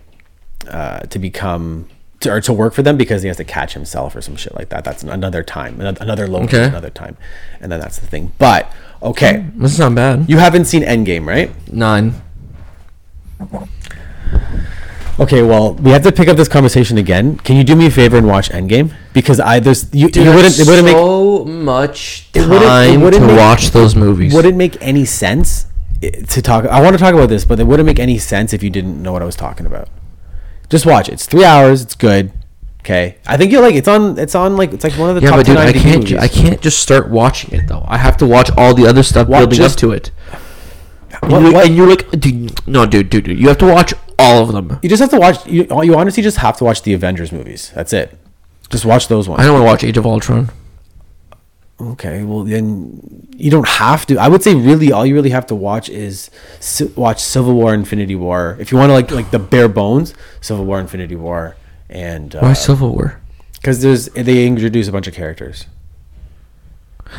[0.68, 1.88] uh, to become
[2.20, 4.52] to, or to work for them because he has to catch himself or some shit
[4.56, 4.84] like that.
[4.84, 6.64] That's another time, another, another Loki, Okay.
[6.64, 7.16] another time,
[7.60, 8.32] and then that's the thing.
[8.38, 10.28] But okay, This is not bad.
[10.28, 11.50] you haven't seen Endgame, right?
[11.72, 12.14] Nine.
[15.20, 17.38] Okay, well, we have to pick up this conversation again.
[17.38, 18.94] Can you do me a favor and watch Endgame?
[19.12, 23.00] Because I there's you, you wouldn't it wouldn't make so much It wouldn't- it time
[23.00, 24.32] wouldn't to make- watch those movies.
[24.32, 25.66] wouldn't make any sense
[26.02, 26.66] eh, to talk.
[26.66, 29.02] I want to talk about this, but it wouldn't make any sense if you didn't
[29.02, 29.88] know what I was talking about.
[30.70, 31.14] Just watch it.
[31.14, 31.82] It's three hours.
[31.82, 32.30] It's good.
[32.82, 33.74] Okay, I think you'll like.
[33.74, 34.16] It's on.
[34.18, 36.04] It's on like it's like one of the yeah, top but dude, I can't.
[36.06, 36.16] ju-.
[36.18, 37.84] I can't just start watching it though.
[37.88, 40.10] I have to watch all the other stuff building just- up to it.
[41.22, 43.66] And, What- you, what- and you're like, dude, no, dude, dude, dude, you have to
[43.66, 44.78] watch all of them.
[44.82, 45.44] You just have to watch.
[45.46, 47.70] You, you honestly just have to watch the Avengers movies.
[47.74, 48.16] That's it.
[48.70, 49.40] Just watch those ones.
[49.40, 50.50] I don't want to watch Age of Ultron.
[51.80, 54.16] Okay, well then you don't have to.
[54.18, 56.28] I would say really all you really have to watch is
[56.60, 58.56] ci- watch Civil War, Infinity War.
[58.58, 61.56] If you want to like like the bare bones, Civil War, Infinity War,
[61.88, 63.20] and Why uh, Civil War?
[63.54, 65.66] because there's they introduce a bunch of characters.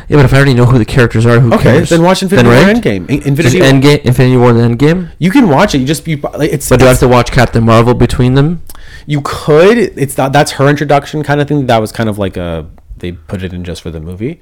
[0.08, 1.90] Yeah, but if I already know who the characters are, who Okay, cares?
[1.90, 2.76] then watch Infinity War right?
[2.76, 3.08] Endgame.
[3.10, 3.68] In- Infinity War.
[3.70, 5.10] Endgame, Infinity War, and Endgame.
[5.18, 5.78] You can watch it.
[5.78, 6.68] You just you like it's.
[6.68, 8.62] But do I have to watch Captain Marvel between them?
[9.06, 9.78] You could.
[9.78, 10.32] It's not.
[10.32, 11.66] That's her introduction kind of thing.
[11.66, 12.68] That was kind of like a.
[12.96, 14.40] They put it in just for the movie.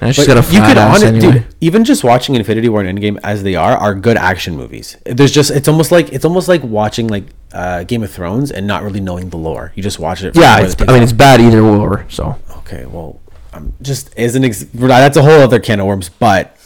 [0.00, 1.32] And she's got a flat ass hone- anyway.
[1.34, 4.96] dude, even just watching Infinity War and Endgame as they are are good action movies.
[5.06, 8.66] There's just it's almost like it's almost like watching like uh, Game of Thrones and
[8.66, 9.70] not really knowing the lore.
[9.76, 10.34] You just watch it.
[10.34, 12.04] for yeah, it's, I mean it's bad either or.
[12.08, 12.84] So okay.
[12.86, 13.20] Well,
[13.52, 16.08] um, just as an ex- that's a whole other can of worms.
[16.08, 16.56] But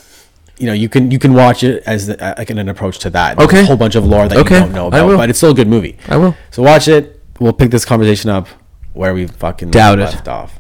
[0.59, 3.11] you know, you can you can watch it as the, uh, like an approach to
[3.11, 3.37] that.
[3.37, 3.61] There's Okay.
[3.63, 5.55] a whole bunch of lore that Okay, you don't know about, but it's still a
[5.55, 5.97] good movie.
[6.09, 6.35] I will.
[6.51, 7.21] So watch it.
[7.39, 8.49] We'll pick this conversation up
[8.95, 10.03] where we fucking Doubt it.
[10.03, 10.59] left off.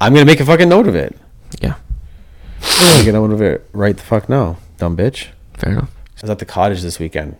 [0.00, 1.16] I'm gonna make a fucking note of it.
[1.62, 1.74] Yeah,
[2.80, 5.28] I'm gonna note of it right the fuck now, dumb bitch.
[5.54, 5.90] fair enough.
[6.18, 7.36] I was at the cottage this weekend,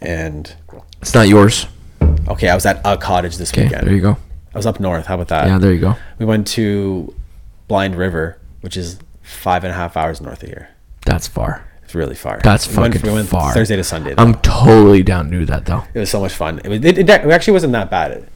[0.00, 0.52] and
[1.00, 1.66] It's not yours.
[2.28, 3.86] okay, I was at a cottage this Okay, weekend.
[3.86, 4.16] there you go.
[4.54, 5.06] I was up north.
[5.06, 5.46] How about that?
[5.46, 5.96] Yeah, there you go.
[6.18, 7.14] We went to
[7.68, 10.68] Blind River, which is five and a half hours north of here.
[11.04, 11.66] That's far.
[11.82, 12.40] It's really far.
[12.42, 13.52] That's we fucking we went far.
[13.54, 14.14] Thursday to Sunday.
[14.14, 14.22] though.
[14.22, 15.84] I'm totally down to do that though.
[15.94, 16.60] it was so much fun.
[16.64, 18.28] It, was, it, it actually wasn't that bad.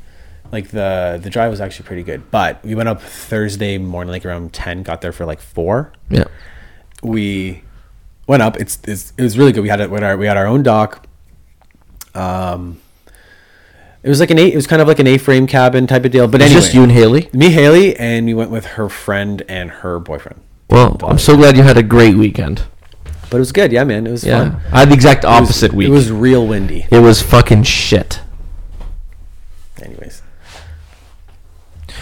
[0.53, 2.31] Like the the drive was actually pretty good.
[2.31, 4.83] But we went up Thursday morning, like around ten.
[4.83, 5.93] Got there for like four.
[6.09, 6.25] Yeah.
[7.03, 7.63] we
[8.27, 8.57] went up.
[8.61, 9.63] It's, it's it was really good.
[9.63, 11.07] We had a, we had our we had our own dock.
[12.15, 12.81] Um,
[14.03, 14.47] it was like an A.
[14.51, 16.27] It was kind of like an A-frame cabin type of deal.
[16.29, 17.29] But anyway, just you and Haley.
[17.33, 20.41] me, Haley, and we went with her friend and her boyfriend.
[20.71, 22.65] Well, I'm so glad you had a great weekend.
[23.29, 23.73] But it was good.
[23.73, 24.61] Yeah, man, it was Yeah, fun.
[24.73, 25.89] I had the exact It was- opposite week.
[25.89, 26.87] It was real windy.
[26.91, 28.21] It was fucking shit.
[29.83, 30.23] Anyways,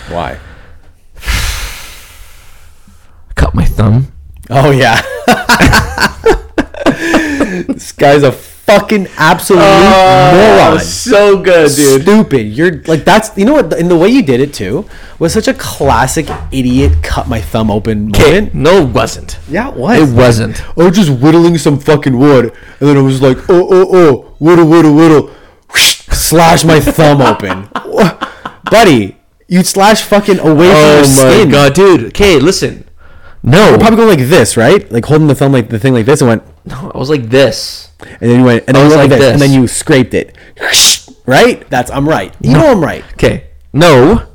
[0.09, 0.39] why?
[3.35, 4.13] Cut my thumb.
[4.51, 5.01] Oh yeah.
[7.67, 8.33] this guy's a
[8.69, 10.81] fucking absolute oh, moron.
[10.81, 12.03] so good, dude.
[12.03, 12.47] Stupid.
[12.47, 14.85] You're like that's you know what and the way you did it too
[15.19, 18.55] was such a classic idiot cut my thumb open moment.
[18.55, 19.39] no, it wasn't.
[19.49, 20.11] Yeah, it was.
[20.11, 20.63] It wasn't.
[20.79, 24.35] I was just whittling some fucking wood, and then I was like, oh oh oh,
[24.39, 25.31] whittle whittle whittle,
[25.71, 27.69] Whoosh, slash my thumb open,
[28.71, 29.17] buddy.
[29.51, 32.05] You slash fucking away from Oh your my god, dude.
[32.09, 32.85] Okay, listen.
[33.43, 34.91] No, You're probably going like this, right?
[34.93, 37.31] Like holding the thumb like the thing like this, and went, no, I was like
[37.31, 37.88] this.
[38.01, 40.37] And then you went, and I then you like this, and then you scraped it,
[41.27, 41.69] right?
[41.69, 42.35] That's I'm right.
[42.41, 43.05] You know I'm right.
[43.15, 44.27] Okay, no.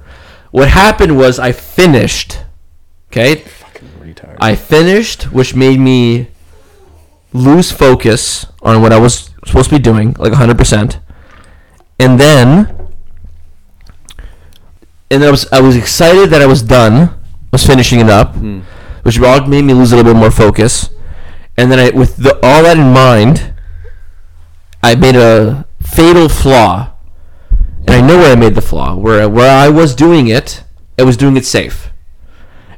[0.52, 2.39] What happened was I finished.
[3.08, 4.38] Okay, Fucking retard.
[4.39, 6.28] I finished, which made me
[7.32, 10.99] lose focus on what I was supposed to be doing, like 100%.
[11.99, 12.84] And then
[15.13, 17.13] and then I was I was excited that I was done,
[17.52, 18.62] was finishing it up, hmm.
[19.04, 20.89] which all made me lose a little bit more focus.
[21.56, 23.53] And then I with the, all that in mind,
[24.84, 26.91] I made a fatal flaw.
[27.86, 28.96] And I know where I made the flaw.
[28.96, 30.63] Where where I was doing it,
[31.00, 31.89] I was doing it safe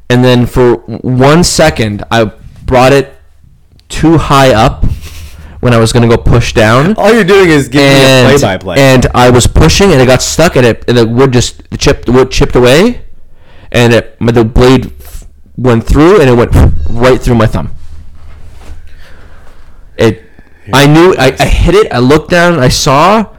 [0.09, 2.25] and then for one second I
[2.65, 3.13] brought it
[3.89, 4.85] too high up
[5.61, 6.95] when I was gonna go push down.
[6.95, 8.75] All you're doing is giving me a And, play-by-play.
[8.77, 11.77] and I was pushing and it got stuck and it and the wood just the
[11.77, 13.01] chip the wood chipped away
[13.71, 14.93] and it the blade
[15.57, 16.51] went through and it went
[16.89, 17.71] right through my thumb.
[20.73, 23.29] I knew I, I hit it, I looked down, I saw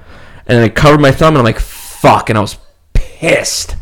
[0.46, 2.56] and I covered my thumb and I'm like fuck and I was
[2.94, 3.76] pissed.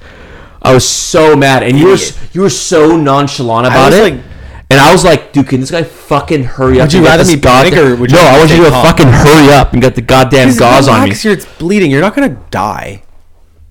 [0.62, 2.18] I was so mad, and you were Idiot.
[2.32, 4.02] you were so nonchalant about was it.
[4.14, 4.24] like-
[4.70, 6.86] and I was like, dude, can this guy fucking hurry up?
[6.86, 8.22] Would you and get rather this me panic or would you no?
[8.24, 8.86] I want you stay to calm?
[8.86, 11.14] fucking hurry up and get the goddamn gauze on me.
[11.14, 11.90] it's bleeding.
[11.90, 13.02] You're not gonna die.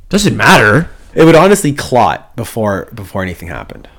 [0.09, 0.89] Doesn't matter.
[1.15, 3.89] It would honestly clot before before anything happened.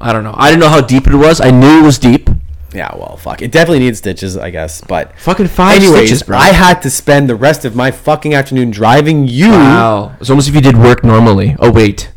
[0.00, 0.34] I don't know.
[0.36, 1.40] I didn't know how deep it was.
[1.40, 2.28] I knew it was deep.
[2.74, 3.42] Yeah, well, fuck.
[3.42, 4.80] It definitely needs stitches, I guess.
[4.80, 6.38] But Fucking five anyways, stitches, bro.
[6.38, 9.50] I had to spend the rest of my fucking afternoon driving you.
[9.50, 10.16] Wow.
[10.20, 11.54] It's almost if you did work normally.
[11.58, 12.12] Oh wait.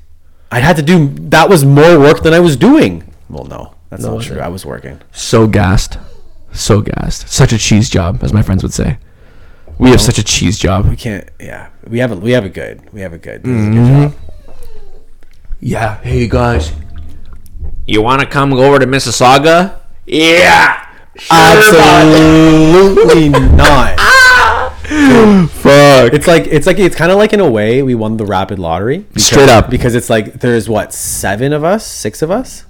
[0.51, 3.11] I had to do that was more work than I was doing.
[3.29, 4.37] Well, no, that's No, not true.
[4.37, 4.41] it?
[4.41, 5.01] I was working.
[5.11, 5.97] So gassed.
[6.53, 7.27] So gassed.
[7.27, 8.97] Such a cheese job, as my friends would say.
[9.77, 10.87] We have such a cheese job.
[10.87, 11.27] We can't.
[11.37, 12.93] Yeah, we have a We have a good.
[12.93, 13.43] We have it good.
[13.43, 14.01] This is a Mm-hmm.
[14.03, 14.15] good job.
[15.59, 15.97] Yeah.
[16.01, 16.71] Hey guys.
[17.85, 19.79] You want to come over to Mississauga?
[20.05, 20.81] Yeah.
[21.31, 23.99] Absolutely not.
[25.49, 26.13] Fuck.
[26.13, 28.59] It's like it's like it's kind of like in a way we won the rapid
[28.59, 28.99] lottery.
[28.99, 29.69] because- Straight up.
[29.69, 32.65] because it's like there's what seven of us, six of us,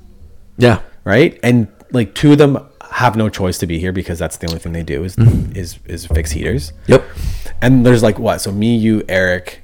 [0.58, 0.82] Yeah.
[1.04, 1.39] right?
[1.43, 2.58] And like two of them
[2.91, 5.56] have no choice to be here because that's the only thing they do is Mm-hmm.
[5.58, 6.71] is is fix heaters.
[6.88, 7.04] Yep.
[7.62, 8.39] And there's like what?
[8.41, 9.63] So me, you, Eric,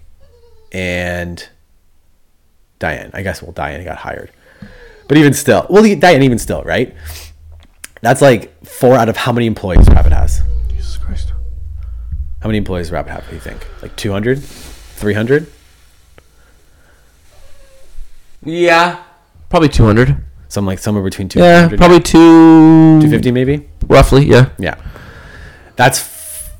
[0.73, 1.47] and
[2.79, 3.11] Diane.
[3.13, 4.31] I guess well, Diane got hired,
[5.07, 6.93] but even still, well, Diane even still, right?
[8.01, 10.41] That's like four out of how many employees Rapid has?
[10.69, 11.33] Jesus Christ.
[12.41, 13.27] How many employees does Rapid have?
[13.29, 13.65] Do you think?
[13.81, 15.47] Like 200, 300?
[18.43, 19.03] Yeah.
[19.49, 20.17] Probably 200.
[20.47, 22.11] Something like somewhere between Yeah, 200, probably 2
[23.01, 23.69] 250 maybe.
[23.87, 24.49] roughly, yeah.
[24.59, 24.75] Yeah,
[25.77, 26.51] that's f-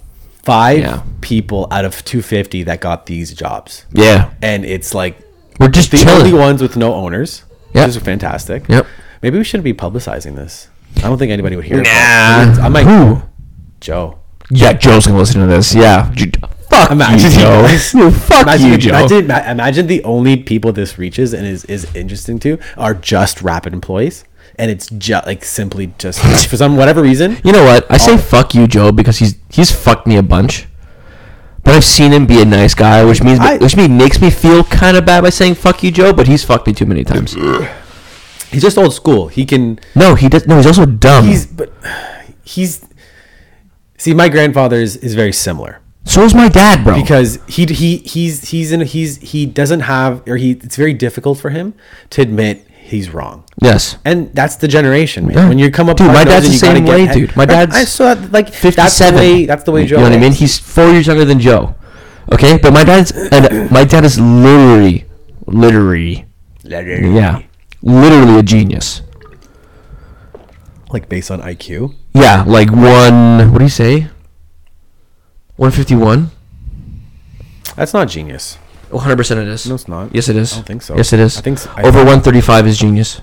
[0.43, 1.01] five Yeah.
[1.19, 4.29] people out of 250 that got these jobs, Yeah.
[4.41, 5.17] and it's like
[5.59, 6.27] We're just the chilling.
[6.27, 7.43] only ones with no owners.
[7.73, 7.85] Yeah.
[7.85, 8.63] which is fantastic.
[8.67, 8.85] Yep.
[9.21, 10.67] Maybe we shouldn't be publicizing this.
[10.97, 11.83] I don't think anybody would hear it.
[11.83, 12.63] Nah.
[12.65, 12.85] I might.
[12.85, 13.21] Who?
[13.79, 14.19] Joe.
[14.49, 15.73] Yeah, Joe's gonna listen to this.
[15.73, 16.11] Yeah.
[16.13, 17.67] Fuck Fuck Imagine you, Joe.
[17.67, 18.89] you Fuck imagine, you, Joe.
[18.89, 23.73] Imagine, imagine the only people this reaches and is, is interesting to are just rapid
[23.73, 24.23] employees.
[24.57, 27.37] And it's just like simply just for some whatever reason.
[27.43, 27.89] You know what?
[27.89, 30.67] I say fuck you, Joe, because he's he's fucked me a bunch.
[31.63, 34.29] But I've seen him be a nice guy, which means I- which means makes me
[34.29, 36.11] feel kind of bad by saying fuck you, Joe.
[36.13, 37.35] But he's fucked me too many times.
[38.51, 39.27] He's just old school.
[39.29, 40.45] He can No, he does.
[40.47, 41.25] No, he's also dumb.
[41.25, 41.71] he's but
[42.43, 42.85] he's
[43.97, 46.95] see my grandfather is, is very similar so is my dad, bro.
[46.99, 51.37] because he he he's he's in he's he doesn't have or he it's very difficult
[51.39, 51.75] for him
[52.09, 55.47] to admit he's wrong yes, and that's the generation man Yeah.
[55.49, 57.35] when you come up Dude, my dad's the same way, head- dude.
[57.37, 60.17] My dad's I saw like that's the way that's the way Joe You know what
[60.17, 60.31] I mean?
[60.33, 61.75] He's four years younger than Joe.
[62.33, 65.05] Okay, but my dad's and my dad is literally,
[65.45, 66.25] literally,
[66.63, 67.41] yeah,
[67.81, 69.01] literally a genius.
[70.89, 73.51] like based on IQ Yeah, like one.
[73.51, 74.07] What do you say?
[75.55, 76.31] One fifty-one.
[77.75, 78.57] that's not genius
[78.89, 79.67] One hundred percent it is.
[79.67, 80.13] No, it's not.
[80.13, 80.51] Yes, it is.
[80.53, 80.95] I don't think so.
[80.97, 81.37] Yes, it is.
[81.37, 83.21] I think s- I- over one thirty-five is genius.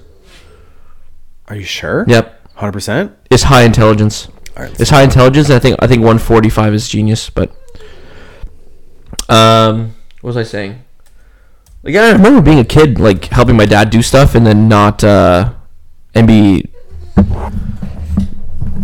[1.49, 4.29] are you sure Yep, 100% it's high intelligence.
[4.57, 5.49] Right, It's high intelligence.
[5.49, 7.29] And I think I think one forty-five is genius.
[7.31, 7.51] But
[9.29, 10.83] um, what was I saying?
[11.89, 15.03] Like I remember being a kid, like helping my dad do stuff, and then not
[15.03, 15.55] uh,
[16.15, 16.69] and be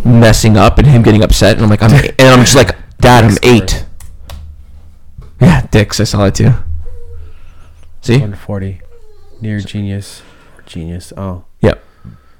[0.02, 3.24] messing up, and him getting upset, and I'm like, I'm and I'm just like, Dad,
[3.24, 3.84] I'm eight.
[5.38, 6.00] Yeah, dicks.
[6.00, 6.52] I saw that too.
[8.00, 8.14] See?
[8.14, 8.80] 140
[9.42, 10.22] near genius
[10.64, 11.82] genius oh Yep.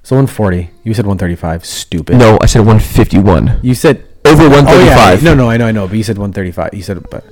[0.03, 3.61] so 140 you said 135 stupid No, I said 151.
[3.62, 5.22] you said Over Oh 135.
[5.22, 5.87] yeah, no, no, I know, I know.
[5.88, 6.72] But you said 135.
[6.72, 7.24] You said, but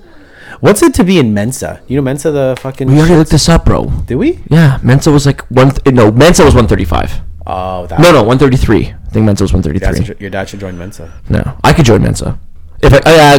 [0.62, 1.82] what's it to be in Mensa?
[1.86, 2.88] You know Mensa, the fucking.
[2.88, 3.86] We already looked this up, bro.
[4.06, 4.40] Did we?
[4.48, 5.70] Yeah, Mensa was like one.
[5.72, 7.20] Th- no, Mensa was 135.
[7.46, 7.98] Oh, that.
[8.00, 8.86] No, no, 133.
[8.86, 10.16] I think Mensa was 133.
[10.20, 11.12] your dad should join Mensa.
[11.28, 12.38] No, I could join Mensa.
[12.82, 13.34] If I, oh, I,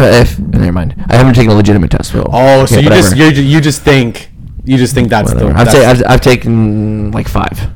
[0.00, 2.12] I uh, if never mind, I haven't taken a legitimate test.
[2.12, 3.14] So Oh, so yeah, you whatever.
[3.16, 4.30] just you you just think
[4.64, 5.52] you just think that's Whatever.
[5.52, 5.58] the.
[5.58, 7.70] I've, that's- ta- I've, I've taken like five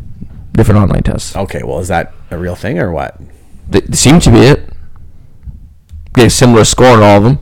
[0.52, 1.34] different online tests.
[1.36, 3.18] okay, well, is that a real thing or what?
[3.68, 4.68] They, they seem to be it.
[6.14, 7.38] Get a similar score on all of them.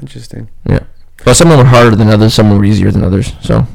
[0.00, 0.50] Interesting.
[0.68, 0.80] Yeah.
[1.24, 2.34] Well, some of them were harder than others.
[2.34, 3.32] Some were easier than others.
[3.40, 3.66] So,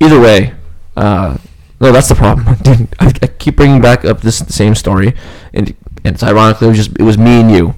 [0.00, 0.54] either way,
[0.96, 1.36] uh,
[1.80, 2.56] no, that's the problem.
[2.62, 5.14] Dude, I, I keep bringing back up this same story,
[5.54, 7.74] and and it's ironically it was just it was me and you.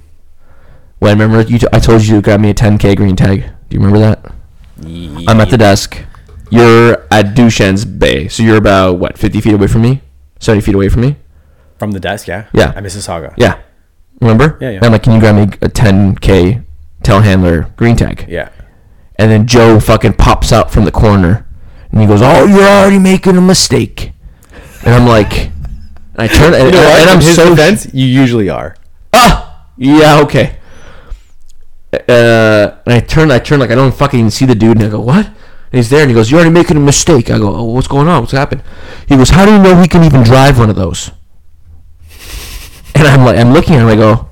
[0.99, 3.43] When remember you, t- I told you to grab me a 10k green tag.
[3.69, 4.33] Do you remember that?
[5.29, 5.99] I'm at the desk.
[6.51, 10.01] You're at Duchenne's Bay, so you're about what 50 feet away from me,
[10.41, 11.17] 70 feet away from me.
[11.79, 12.27] from the desk.
[12.29, 12.49] Yeah.
[12.53, 12.73] Yeah.
[12.75, 13.33] At Mississauga.
[13.37, 13.61] Yeah.
[14.21, 14.59] Remember?
[14.61, 14.77] Yeah, yeah.
[14.79, 16.65] And I'm like, can you grab me a 10k
[17.03, 18.27] telehandler green tag?
[18.29, 18.51] Yeah.
[19.17, 21.47] And then Joe fucking pops out from the corner,
[21.93, 24.13] and he goes, "Oh, you're already making a mistake."
[24.85, 25.51] And I'm like,
[26.17, 27.01] I turn, and, You know what?
[27.01, 28.77] and I'm his so defense, you usually are.
[29.13, 30.57] ah, yeah, okay.
[31.93, 34.89] Uh, and I turn, I turn like I don't fucking see the dude, and I
[34.91, 35.35] go, "What?" And
[35.79, 38.09] he's there, and he goes, "You're already making a mistake." I go, "Oh, what's going
[38.09, 38.21] on?
[38.23, 38.63] What's happened?"
[39.07, 41.11] He goes, "How do you know he can even drive one of those?"
[42.95, 44.29] And I'm like, I'm looking at him, I go,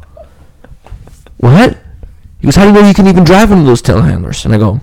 [1.38, 1.78] "What?"
[2.40, 4.54] He goes, "How do you know you can even drive one of those telehandlers?" And
[4.54, 4.80] I go,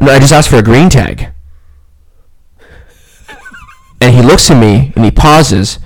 [0.00, 1.28] "No, I just asked for a green tag."
[4.00, 5.78] And he looks at me and he pauses.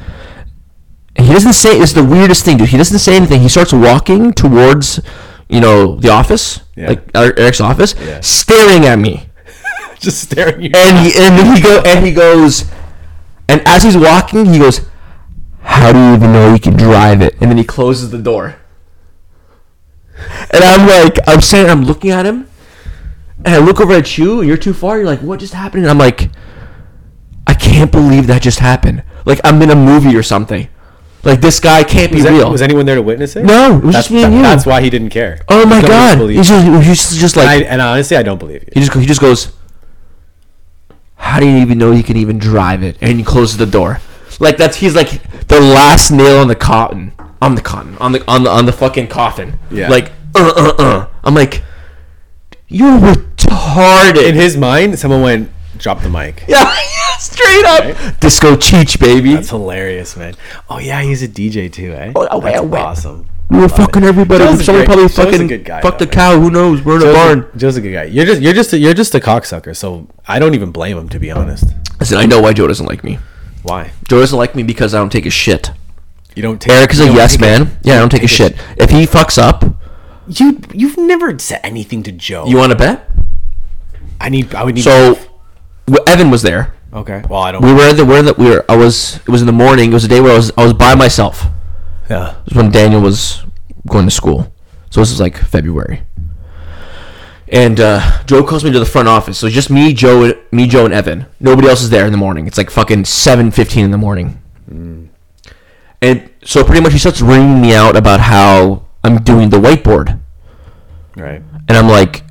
[1.16, 2.68] And he doesn't say it's the weirdest thing, dude.
[2.70, 3.40] He doesn't say anything.
[3.40, 5.00] He starts walking towards,
[5.48, 6.88] you know, the office, Yeah.
[6.88, 8.20] like uh, Eric's office, Yeah.
[8.20, 9.28] staring at me.
[9.98, 10.70] Just staring you.
[10.74, 12.64] And he and he go and he goes,
[13.48, 14.80] and as he's walking, he goes,
[15.62, 18.56] "How do you even know you can drive it?" And then he closes the door.
[20.50, 22.48] And I'm like, I'm saying, I'm looking at him,
[23.44, 24.96] and I look over at you, and you're too far.
[24.96, 26.30] You're like, "What just happened?" And I'm like,
[27.46, 29.02] I can't believe that just happened.
[29.24, 30.68] Like I'm in a movie or something.
[31.24, 32.50] Like this guy can't be that- real.
[32.50, 33.44] was anyone there to witness it?
[33.44, 34.42] No, it was that's, just me and you.
[34.42, 35.40] That's why he didn't care.
[35.48, 36.18] oh my god!
[36.30, 38.68] He's just, he's just And, I, like and honestly, I don't believe you.
[38.74, 39.52] he just he just goes.
[41.16, 42.96] How do you even know he can even drive it?
[43.00, 44.00] And he closes the door.
[44.38, 47.12] Like that's he's like the last nail on the cotton
[47.46, 49.58] on the cotton on the on the on the fucking coffin.
[49.70, 49.88] Yeah.
[49.88, 51.08] Like uh uh uh.
[51.24, 51.62] I'm like,
[52.68, 54.28] you're retarded.
[54.28, 56.70] In his mind, someone went, "Drop the mic." yeah,
[57.18, 58.20] straight up Right?
[58.20, 59.34] disco cheech baby.
[59.34, 60.34] That's hilarious, man.
[60.68, 62.12] Oh yeah, he's a DJ too, eh?
[62.14, 63.26] Oh, oh, That's awesome.
[63.48, 64.44] we were fucking everybody.
[64.44, 66.38] Joe's Someone probably Joe's a fucking good guy, fucked though, the cow.
[66.38, 66.82] Who knows?
[66.84, 67.50] We're in a barn.
[67.54, 68.04] a, Joe's a good guy.
[68.04, 69.74] You're just you're just a, you're just a cocksucker.
[69.76, 71.64] So I don't even blame him to be honest.
[72.00, 73.18] I said, I know why Joe doesn't like me.
[73.62, 73.90] Why?
[74.08, 75.70] Joe doesn't like me because I don't take a shit.
[76.36, 77.78] You don't take Eric is a yes take man.
[77.82, 78.54] Yeah, I don't take a shit.
[78.76, 79.64] If he fucks up,
[80.28, 82.46] You you've never said anything to Joe.
[82.46, 83.10] you want to bet?
[84.20, 85.18] I need I would need So,
[85.86, 86.74] w- Evan was there.
[86.92, 87.22] Okay.
[87.28, 88.64] Well, I don't We were in the we're in the we were.
[88.68, 89.16] I was.
[89.16, 89.90] It was in the morning.
[89.90, 90.52] It was a day where I was.
[90.56, 91.44] I was by myself.
[92.08, 92.30] Yeah.
[92.46, 93.42] It was when Daniel was
[93.88, 94.52] going to school.
[94.90, 96.02] So this is like February.
[97.48, 99.38] And uh, Joe calls me to the front office.
[99.38, 101.26] So it's just me, Joe, me, Joe, and Evan.
[101.38, 102.46] Nobody else is there in the morning.
[102.46, 104.40] It's like fucking seven fifteen in the morning.
[106.02, 110.20] And so pretty much he starts ringing me out about how I'm doing the whiteboard.
[111.16, 111.42] Right.
[111.68, 112.24] And I'm like,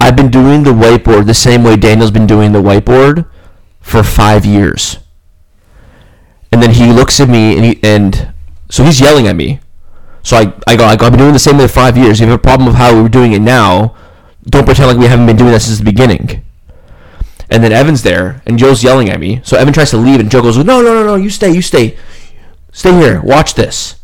[0.00, 3.28] I've been doing the whiteboard the same way Daniel's been doing the whiteboard
[3.80, 4.98] for five years.
[6.50, 8.32] And then he looks at me and he, and
[8.68, 9.60] so he's yelling at me.
[10.22, 12.20] So I, I go, I go, I've been doing the same way for five years.
[12.20, 13.96] If You have a problem with how we're doing it now.
[14.44, 16.44] Don't pretend like we haven't been doing that since the beginning.
[17.48, 19.40] And then Evan's there and Joe's yelling at me.
[19.44, 21.62] So Evan tries to leave and Joe goes, No, no, no, no, you stay, you
[21.62, 21.96] stay.
[22.72, 23.20] Stay here.
[23.22, 24.00] Watch this.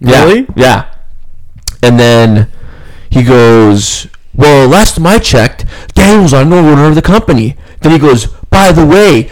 [0.00, 0.46] Yeah, Really?
[0.56, 0.92] Yeah.
[1.82, 2.50] And then
[3.10, 7.56] he goes, Well, last time I checked, Daniel's on no owner of the company.
[7.80, 9.30] Then he goes, By the way,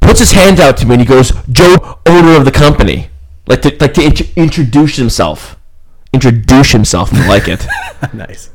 [0.00, 3.08] puts his hand out to me and he goes, Joe, owner of the company.
[3.46, 5.56] Like to, like to int- introduce himself.
[6.12, 7.12] Introduce himself.
[7.12, 7.66] I like it.
[8.12, 8.50] nice.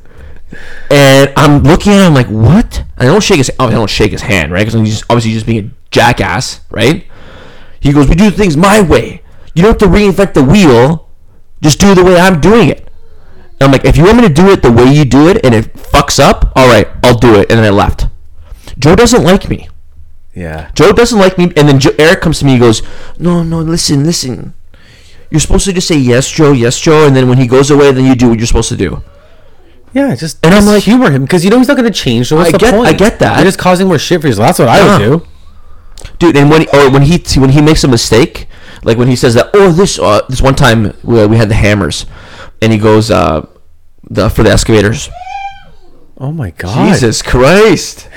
[0.90, 2.78] And I'm looking at him like, what?
[2.96, 3.50] And I don't shake his.
[3.58, 4.64] Obviously, I don't shake his hand, right?
[4.64, 7.06] Because he's obviously just being a jackass, right?
[7.80, 9.22] He goes, "We do things my way.
[9.54, 11.08] You don't have to reinvent the wheel.
[11.60, 12.88] Just do the way I'm doing it."
[13.60, 15.44] And I'm like, if you want me to do it the way you do it,
[15.44, 17.50] and it fucks up, all right, I'll do it.
[17.50, 18.06] And then I left.
[18.78, 19.68] Joe doesn't like me.
[20.34, 20.70] Yeah.
[20.74, 22.52] Joe doesn't like me, and then Joe, Eric comes to me.
[22.52, 22.82] He goes,
[23.18, 24.54] "No, no, listen, listen.
[25.30, 27.90] You're supposed to just say yes, Joe, yes, Joe, and then when he goes away,
[27.90, 29.02] then you do what you're supposed to do."
[29.92, 32.28] Yeah, just And I'm like- humor him because you know he's not going to change.
[32.28, 32.88] So what's I the get- point?
[32.88, 33.36] I get that.
[33.38, 34.46] You're just causing more shit for yourself.
[34.48, 34.98] That's what I would uh-huh.
[35.18, 35.26] do.
[36.18, 38.46] Dude and when or when he when he makes a mistake
[38.84, 41.54] like when he says that oh this uh, this one time we, we had the
[41.54, 42.06] hammers
[42.62, 43.46] and he goes uh
[44.10, 45.08] the for the excavators.
[46.18, 48.08] Oh my god, jesus christ.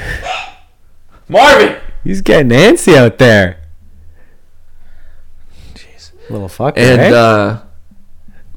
[1.27, 1.77] Marvin!
[2.03, 3.61] He's getting antsy out there.
[5.75, 6.77] Jeez, little fucker.
[6.77, 7.11] and eh?
[7.13, 7.61] uh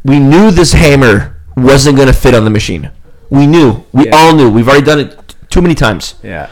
[0.05, 2.91] we knew this hammer wasn't gonna fit on the machine.
[3.31, 3.85] We knew.
[3.93, 4.17] We Yeah.
[4.17, 4.51] all knew.
[4.51, 6.15] We've already done it t- too many times.
[6.23, 6.49] Yeah,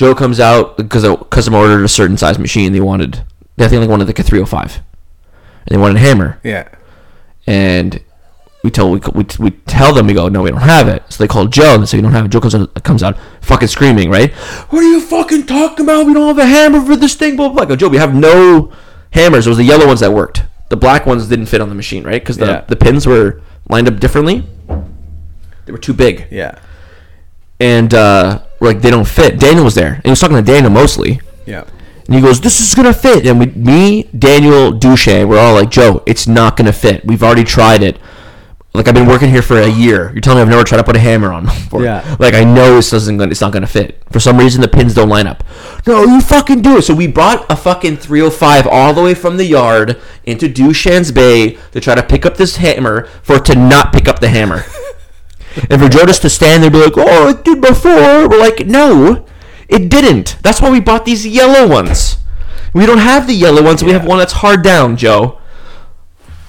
[0.00, 3.22] joe comes out because a customer ordered a certain size machine they wanted
[3.58, 4.82] they think they wanted like a 305 and
[5.66, 6.40] they wanted a hammer.
[6.42, 6.66] Yeah,
[7.46, 8.02] and
[8.64, 11.02] we tell we, we, we tell them we go no we don't have it.
[11.10, 12.28] So they call Joe and they say we don't have it.
[12.30, 14.32] Joe comes out, comes out fucking screaming right?
[14.70, 16.06] What are you fucking talking about?
[16.06, 17.62] We don't have a hammer for this thing blah blah, blah.
[17.64, 18.72] I go Joe we have no
[19.10, 19.46] hammers.
[19.46, 20.44] It was the yellow ones that worked.
[20.70, 22.22] The black ones didn't fit on the machine right?
[22.22, 22.60] Because the, Yeah.
[22.66, 24.46] the pins were lined up differently.
[25.66, 26.26] They were too big.
[26.30, 26.58] Yeah,
[27.60, 30.70] and uh, like they don't fit Daniel was there and he was talking to Daniel
[30.72, 31.64] mostly yeah.
[32.06, 35.70] and he goes, "This is gonna fit." And we, me, Daniel, Douche, we're all like,
[35.70, 37.04] "Joe, it's not gonna fit.
[37.04, 37.98] We've already tried it.
[38.72, 40.12] Like I've been working here for a year.
[40.12, 41.82] You're telling me I've never tried to put a hammer on before.
[41.82, 42.16] Yeah.
[42.20, 44.00] Like I know this doesn't gonna, it's not gonna fit.
[44.10, 45.42] For some reason, the pins don't line up.
[45.86, 46.82] No, you fucking do it.
[46.82, 51.58] So we brought a fucking 305 all the way from the yard into Dushan's Bay
[51.72, 54.64] to try to pick up this hammer for it to not pick up the hammer.
[55.68, 58.28] And for Joe just to stand there and be like, oh, it did before.
[58.28, 59.26] We're like, no,
[59.68, 60.36] it didn't.
[60.42, 62.18] That's why we bought these yellow ones.
[62.72, 63.82] We don't have the yellow ones.
[63.82, 65.38] We have one that's hard down, Joe.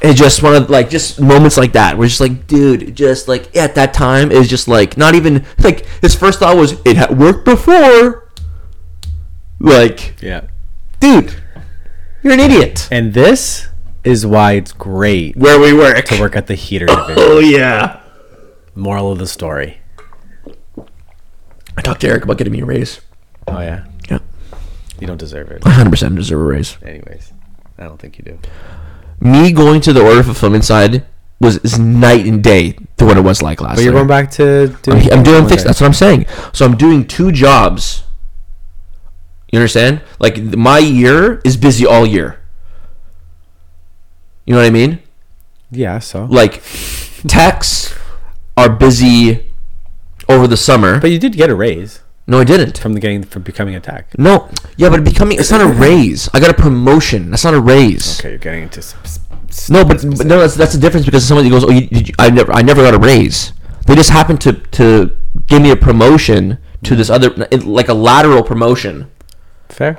[0.04, 1.98] And just one of like just moments like that.
[1.98, 5.86] We're just like, dude, just like at that time is just like not even like
[6.02, 8.28] his first thought was it had worked before.
[9.60, 10.42] Like, Yeah.
[11.00, 11.36] dude,
[12.24, 12.88] you're an idiot.
[12.92, 13.68] And this
[14.04, 16.04] is why it's great Where we work.
[16.06, 17.16] to work at the heater division.
[17.18, 18.01] Oh yeah.
[18.76, 19.80] Moral of the story.
[21.78, 23.02] I talked to Eric about getting me a raise.
[23.48, 24.20] Oh yeah, Yeah.
[25.00, 25.62] you don't deserve it.
[25.62, 26.78] 100% deserve a raise.
[26.84, 27.34] Anyways,
[27.78, 28.40] I don't think you do.
[29.20, 31.06] me going to the order fulfillment side
[31.40, 33.78] was is night and day to what it was like last.
[33.78, 34.00] But you're year.
[34.00, 35.14] going back to I'm, doing.
[35.14, 35.66] I'm doing fixed.
[35.66, 36.28] That's what I'm saying.
[36.54, 38.04] So I'm doing two jobs.
[39.52, 40.02] You understand?
[40.20, 42.40] Like my year is busy all year.
[44.46, 45.00] You know what I mean?
[45.72, 46.00] Yeah.
[46.00, 46.26] So.
[46.26, 46.62] Like
[47.28, 47.94] techs
[48.58, 49.52] are busy
[50.30, 51.00] over the summer.
[51.00, 52.78] But you did get a raise no, I didn't.
[52.78, 54.08] from the getting from becoming a tech.
[54.18, 54.48] No,
[54.78, 56.30] yeah, but becoming it's not a raise.
[56.34, 57.32] I got a promotion.
[57.32, 58.20] That's not a raise.
[58.20, 58.80] Okay, you're getting into.
[58.80, 58.96] s-
[59.50, 62.14] s- No, but, but no, that's that's the difference because somebody goes, "Oh, you, you,
[62.20, 63.52] I never, I never got a raise."
[63.88, 65.12] They just happened to to
[65.48, 67.32] give me a promotion to this other,
[67.66, 69.10] like a lateral promotion
[69.70, 69.98] Fair.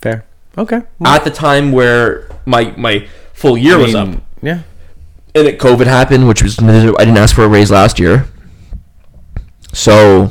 [0.00, 0.24] Fair.
[0.56, 0.82] Okay.
[1.04, 4.08] at the time where my my full year I was up,
[4.42, 4.60] Yeah.
[5.34, 8.26] And then COVID happened, which was I didn't ask for a raise last year,
[9.72, 10.30] so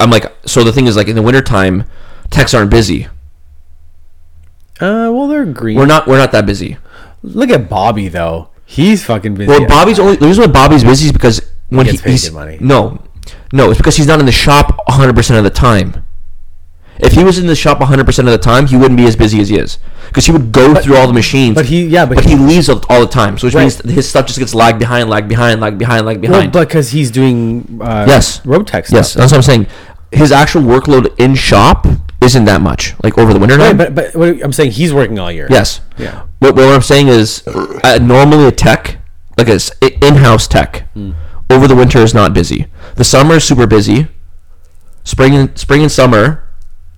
[0.00, 1.84] I'm like, so the thing is, like in the wintertime,
[2.30, 3.06] techs aren't busy.
[4.80, 5.78] Uh, well, they're green.
[5.78, 6.76] We're not we're not that busy.
[7.22, 8.48] Look at Bobby though.
[8.64, 9.48] He's fucking busy.
[9.48, 12.32] Well, Bobby's only the reason why Bobby's busy is because when gets he, paid he's
[12.32, 12.58] money.
[12.60, 13.00] no,
[13.52, 16.04] no, it's because he's not in the shop 100 percent of the time.
[17.02, 19.16] If he was in the shop 100 percent of the time, he wouldn't be as
[19.16, 19.78] busy as he is
[20.08, 21.54] because he would go through all the machines.
[21.56, 23.62] but he- yeah, but but he, he- leaves all all the time, so which Right.
[23.62, 26.52] means his stuff just gets lagged behind, lagged behind, lagged behind, lagged Well, behind.
[26.52, 28.40] because he's doing uh, Yes.
[28.46, 28.96] road tech stuff.
[28.98, 29.66] yes, that's what I'm saying.
[30.12, 31.86] His actual workload in shop
[32.20, 35.18] isn't that much, like over the winter Right, but but what I'm saying he's working
[35.18, 35.48] all year.
[35.50, 35.80] yes.
[35.98, 36.22] Yeah.
[36.38, 38.98] What, what I'm saying is, uh, normally a tech,
[39.36, 41.12] like a s- i- in-house tech, Hmm.
[41.50, 42.66] over the winter is not busy.
[42.94, 44.06] The summer is super busy.
[45.04, 46.41] Spring and spring and summer,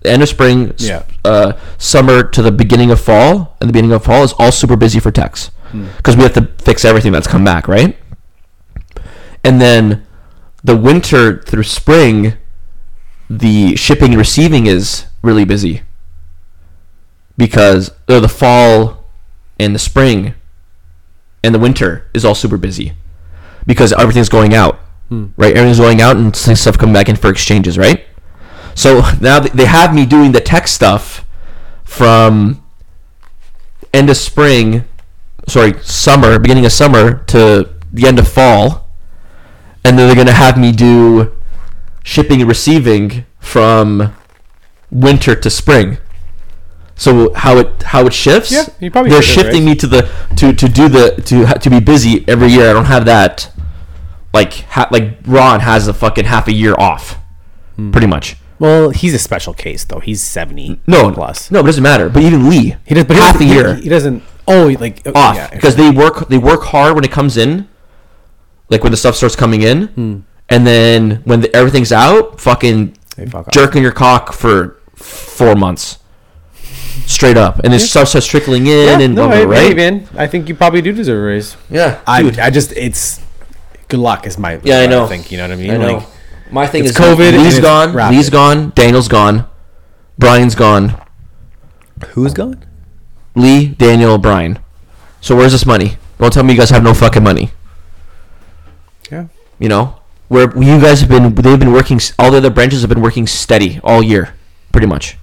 [0.04, 1.02] the end of spring, Yeah.
[1.24, 4.76] uh, summer to the beginning of fall, and the beginning of fall is all super
[4.76, 5.86] busy for techs Hmm.
[5.96, 7.96] because we have to fix everything that's come back, right?
[9.42, 10.06] And then
[10.62, 12.34] the winter through spring,
[13.28, 15.82] the shipping and receiving is really busy
[17.36, 19.04] because or the fall
[19.58, 20.34] and the spring
[21.42, 22.92] and the winter is all super busy
[23.66, 24.78] because everything's going out,
[25.10, 25.56] right?
[25.56, 28.04] Everything's going out and stuff coming back in for exchanges, right?
[28.74, 31.24] So now they have me doing the tech stuff
[31.84, 32.62] from
[33.92, 34.84] end of spring,
[35.48, 38.88] sorry, summer, beginning of summer to the end of fall,
[39.84, 41.32] and then they're gonna have me do
[42.02, 44.12] shipping and receiving from
[44.90, 45.98] winter to spring.
[46.96, 48.52] So how it how it shifts?
[48.52, 51.80] Yeah, you probably they're shifting me to the to to do the to to be
[51.80, 52.70] busy every year.
[52.70, 53.50] I don't have that.
[54.32, 57.18] Like ha- like Ron has a fucking half a year off,
[57.76, 57.90] Hmm.
[57.92, 58.36] pretty much.
[58.64, 60.00] Well, he's a special case though.
[60.00, 60.80] He's seventy.
[60.86, 61.50] No, plus.
[61.50, 62.08] no, it doesn't matter.
[62.08, 64.22] But even Lee, He does, but he half a year He, doesn't.
[64.48, 67.68] Oh, like oh, off yeah, because they work they work hard when it comes in,
[68.70, 70.16] like when the stuff starts coming in, Hmm.
[70.48, 72.96] and then when the, everything's out, fucking
[73.30, 73.52] fuck off.
[73.52, 75.98] jerking your cock for four months,
[77.06, 79.76] straight up, and then stuff starts trickling in Yeah, and no, I, right?
[79.76, 80.08] man.
[80.16, 81.56] I think you probably do deserve a raise.
[81.70, 82.38] Yeah, I, dude.
[82.38, 83.20] I just it's
[83.88, 85.06] good luck is my Yeah, I know.
[85.06, 85.70] think you know what I mean.
[85.70, 85.96] I know.
[85.98, 86.06] Like,
[86.54, 87.92] My thing it's is COVID and Lee's it's gone.
[87.92, 88.14] rapid.
[88.14, 88.70] Lee's gone.
[88.76, 89.48] Daniel's gone.
[90.16, 91.02] Brian's gone.
[92.10, 92.64] who's gone?
[93.34, 94.60] Lee, Daniel, Brian.
[95.20, 95.96] So where's this money?
[96.18, 97.50] Don't tell me you guys have no fucking money.
[99.10, 99.26] Yeah.
[99.58, 99.98] You know,
[100.28, 101.98] where you guys have been, they've been working.
[102.20, 104.32] All the other branches have been working steady all year,
[104.70, 105.18] pretty much.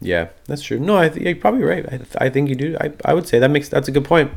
[0.00, 0.80] Yeah, that's true.
[0.80, 1.84] No, I th- you're probably right.
[1.92, 2.74] I, I think you do.
[2.80, 4.32] I, I would say that makes that's a good point.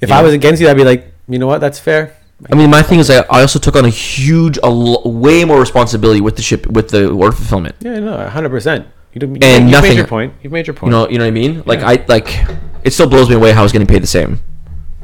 [0.00, 2.16] If I was against you, I'd be like, you know what, that's fair.
[2.50, 5.44] I mean, my thing is, I, I also took on a huge, a l- way
[5.44, 7.76] more responsibility with the ship, with the order fulfillment.
[7.80, 8.86] Yeah, no, hundred percent.
[9.12, 10.34] You do, you And you've nothing- made your point.
[10.42, 10.88] You've made your point.
[10.92, 11.62] You know, you know what I mean?
[11.64, 11.90] Like Yeah.
[11.90, 12.46] I like,
[12.82, 14.40] it still blows me away how I was getting paid the same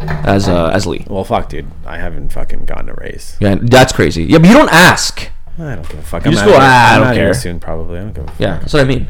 [0.01, 1.07] as uh, as Lee.
[1.09, 1.67] well, fuck, dude.
[1.87, 3.37] I haven't fucking gotten a raise.
[3.41, 4.25] Yeah, that's crazy.
[4.25, 5.31] Yeah, but you don't ask.
[5.59, 6.25] I don't give a fuck.
[6.25, 7.99] You I'm just go, "Ah, I I'm don't outta here care." Soon, probably.
[7.99, 8.41] I don't give a fuck.
[8.41, 9.09] Yeah, that's what I mean.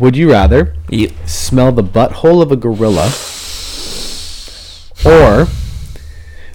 [0.00, 1.10] Would you rather Yeah.
[1.26, 3.12] smell the butthole of a gorilla
[5.04, 5.46] or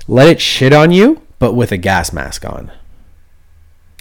[0.08, 2.72] let it shit on you, but with a gas mask on?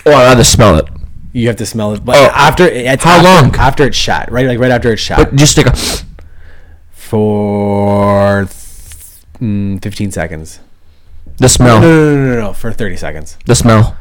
[0.05, 0.87] Oh, I'd rather smell it.
[1.33, 3.57] You have to smell it, but Oh, after it's how after, long?
[3.57, 4.47] After it's shot, right?
[4.47, 5.77] Like right after it's shot But just take a.
[6.97, 8.45] for
[9.41, 10.61] mm, fifteen seconds.
[11.39, 11.81] The smell.
[11.81, 13.37] No, no, no, no, no, no, for thirty seconds.
[13.45, 13.97] The smell.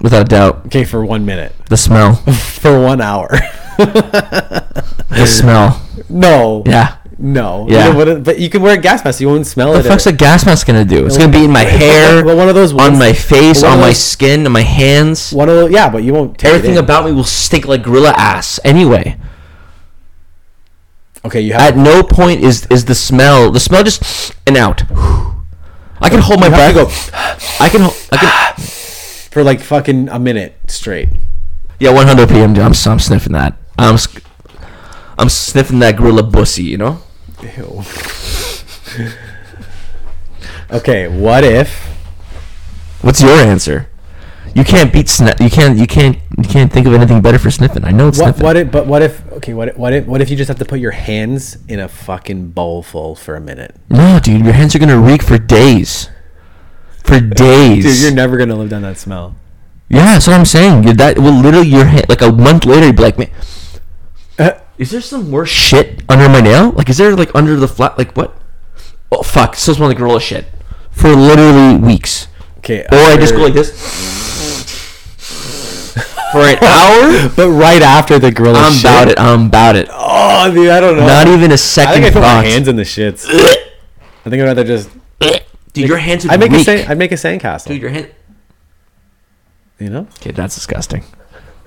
[0.00, 0.66] Without a doubt.
[0.66, 1.52] Okay, for one minute.
[1.68, 2.14] The smell.
[2.62, 3.28] For one hour.
[3.78, 5.82] The smell.
[6.08, 6.62] no.
[6.66, 6.96] Yeah.
[7.20, 7.66] No.
[7.68, 7.88] Yeah.
[7.98, 9.20] You know but you can wear a gas mask.
[9.20, 9.76] You won't smell What it.
[9.78, 11.04] What the fuck's a gas mask gonna do?
[11.04, 13.88] It's gonna be in my hair, but one of those on my face, on my
[13.88, 15.32] those- skin, on my hands.
[15.32, 16.38] One of those, yeah, but you won't.
[16.38, 16.84] take it Everything in.
[16.84, 18.60] about me will stink like gorilla ass.
[18.64, 19.16] Anyway,
[21.24, 21.62] Okay, you have.
[21.62, 23.50] at no point is is the smell.
[23.50, 24.82] The smell just and out.
[26.00, 26.74] I can hold my breath.
[27.10, 27.82] to I can.
[28.12, 28.64] I can.
[29.32, 31.08] for like fucking a minute straight.
[31.80, 32.50] Yeah, 100 p.m.
[32.56, 33.56] I'm, I'm sniffing that.
[33.76, 33.98] I'm
[35.18, 36.62] I'm sniffing that gorilla bussy.
[36.62, 37.02] You know.
[37.42, 37.82] Ew.
[40.70, 41.84] okay, what if?
[43.02, 43.88] What's your answer?
[44.54, 45.38] You can't beat sniff.
[45.40, 45.78] You can't.
[45.78, 46.18] You can't.
[46.36, 47.84] You can't think of anything better for sniffing.
[47.84, 48.42] I know it's What, sniffing.
[48.44, 48.70] what if?
[48.72, 49.22] But what if?
[49.34, 49.68] Okay, what?
[49.68, 50.06] if- What if?
[50.06, 53.36] What if you just have to put your hands in a fucking bowl full for
[53.36, 53.76] a minute?
[53.90, 56.08] No, dude, your hands are gonna reek for days.
[57.04, 57.84] For days.
[57.84, 59.36] Dude, you're never gonna live down that smell.
[59.88, 60.82] yeah, that's what I'm saying.
[60.84, 63.30] You're that will literally your hand like a month later you'd be like, man,
[64.78, 66.70] is there some worse shit under my nail?
[66.72, 67.98] Like, is there like under the flat?
[67.98, 68.36] Like what?
[69.10, 69.54] Oh fuck!
[69.56, 70.46] Still smells like gorilla shit
[70.90, 72.28] for literally weeks.
[72.58, 73.70] Okay, Or I just go like this
[76.32, 77.28] for an hour.
[77.36, 79.18] But right after the gorilla, I'm shit- about it.
[79.20, 79.88] I'm about it.
[79.90, 81.06] Oh, dude, I don't know.
[81.06, 82.44] Not even a second I think I put thought.
[82.44, 83.24] my hands in the shits.
[83.30, 84.90] I think I'd rather just.
[85.72, 87.68] Dude, your hands would I'd make a sand, I'd make a sandcastle.
[87.68, 88.10] Dude, your hand.
[89.78, 90.08] you know.
[90.20, 91.04] Okay, that's disgusting.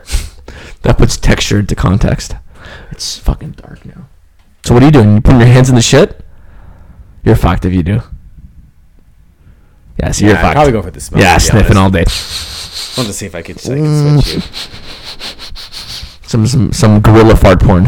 [0.84, 2.36] that puts texture into context.
[3.01, 4.07] It's fucking dark now.
[4.63, 5.15] So what are you doing?
[5.15, 6.23] You putting your hands in the shit?
[7.23, 8.01] You're fucked if you do.
[9.99, 10.53] Yeah, so you're Yeah, I'd fucked.
[10.53, 11.19] probably go for the smell.
[11.19, 11.79] yeah, to be sniffing honest.
[11.79, 12.05] all day.
[12.05, 14.41] I want to see if I could, I could switch you.
[16.29, 17.85] Some some some gorilla fart porn.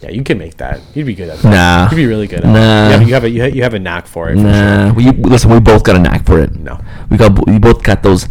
[0.00, 0.80] Yeah, you can make that.
[0.94, 1.50] You'd be good at that.
[1.50, 1.88] Nah.
[1.90, 2.52] You'd be really good at Nah.
[2.54, 3.04] that.
[3.04, 4.36] You have, you have a you have, a knack for it.
[4.36, 4.42] For.
[4.44, 5.50] Nah, we listen.
[5.50, 6.54] We both got a knack for it.
[6.54, 6.78] No.
[7.10, 8.28] we got we both got those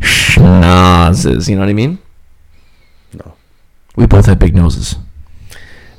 [0.00, 1.46] schnozzes.
[1.46, 1.98] You know what I mean?
[4.00, 4.96] We both have big noses.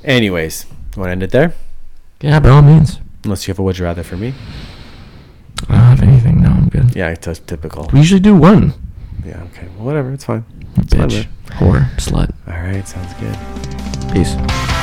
[0.04, 0.66] Anyways,
[0.97, 1.54] want to end it there?
[2.20, 2.97] Yeah, by all means.
[3.24, 4.34] Unless you have a would you rather for me.
[5.70, 6.41] I don't have anything.
[6.41, 6.95] No, I'm good.
[6.95, 7.91] Yeah, it's typical.
[7.93, 8.74] We usually do one.
[9.24, 9.68] Yeah, okay.
[9.76, 10.12] Well, whatever.
[10.14, 10.43] It's fine.
[10.78, 12.34] It's fine, Bitch, whore, slut.
[12.47, 13.38] All right, sounds good.
[14.12, 14.81] Peace.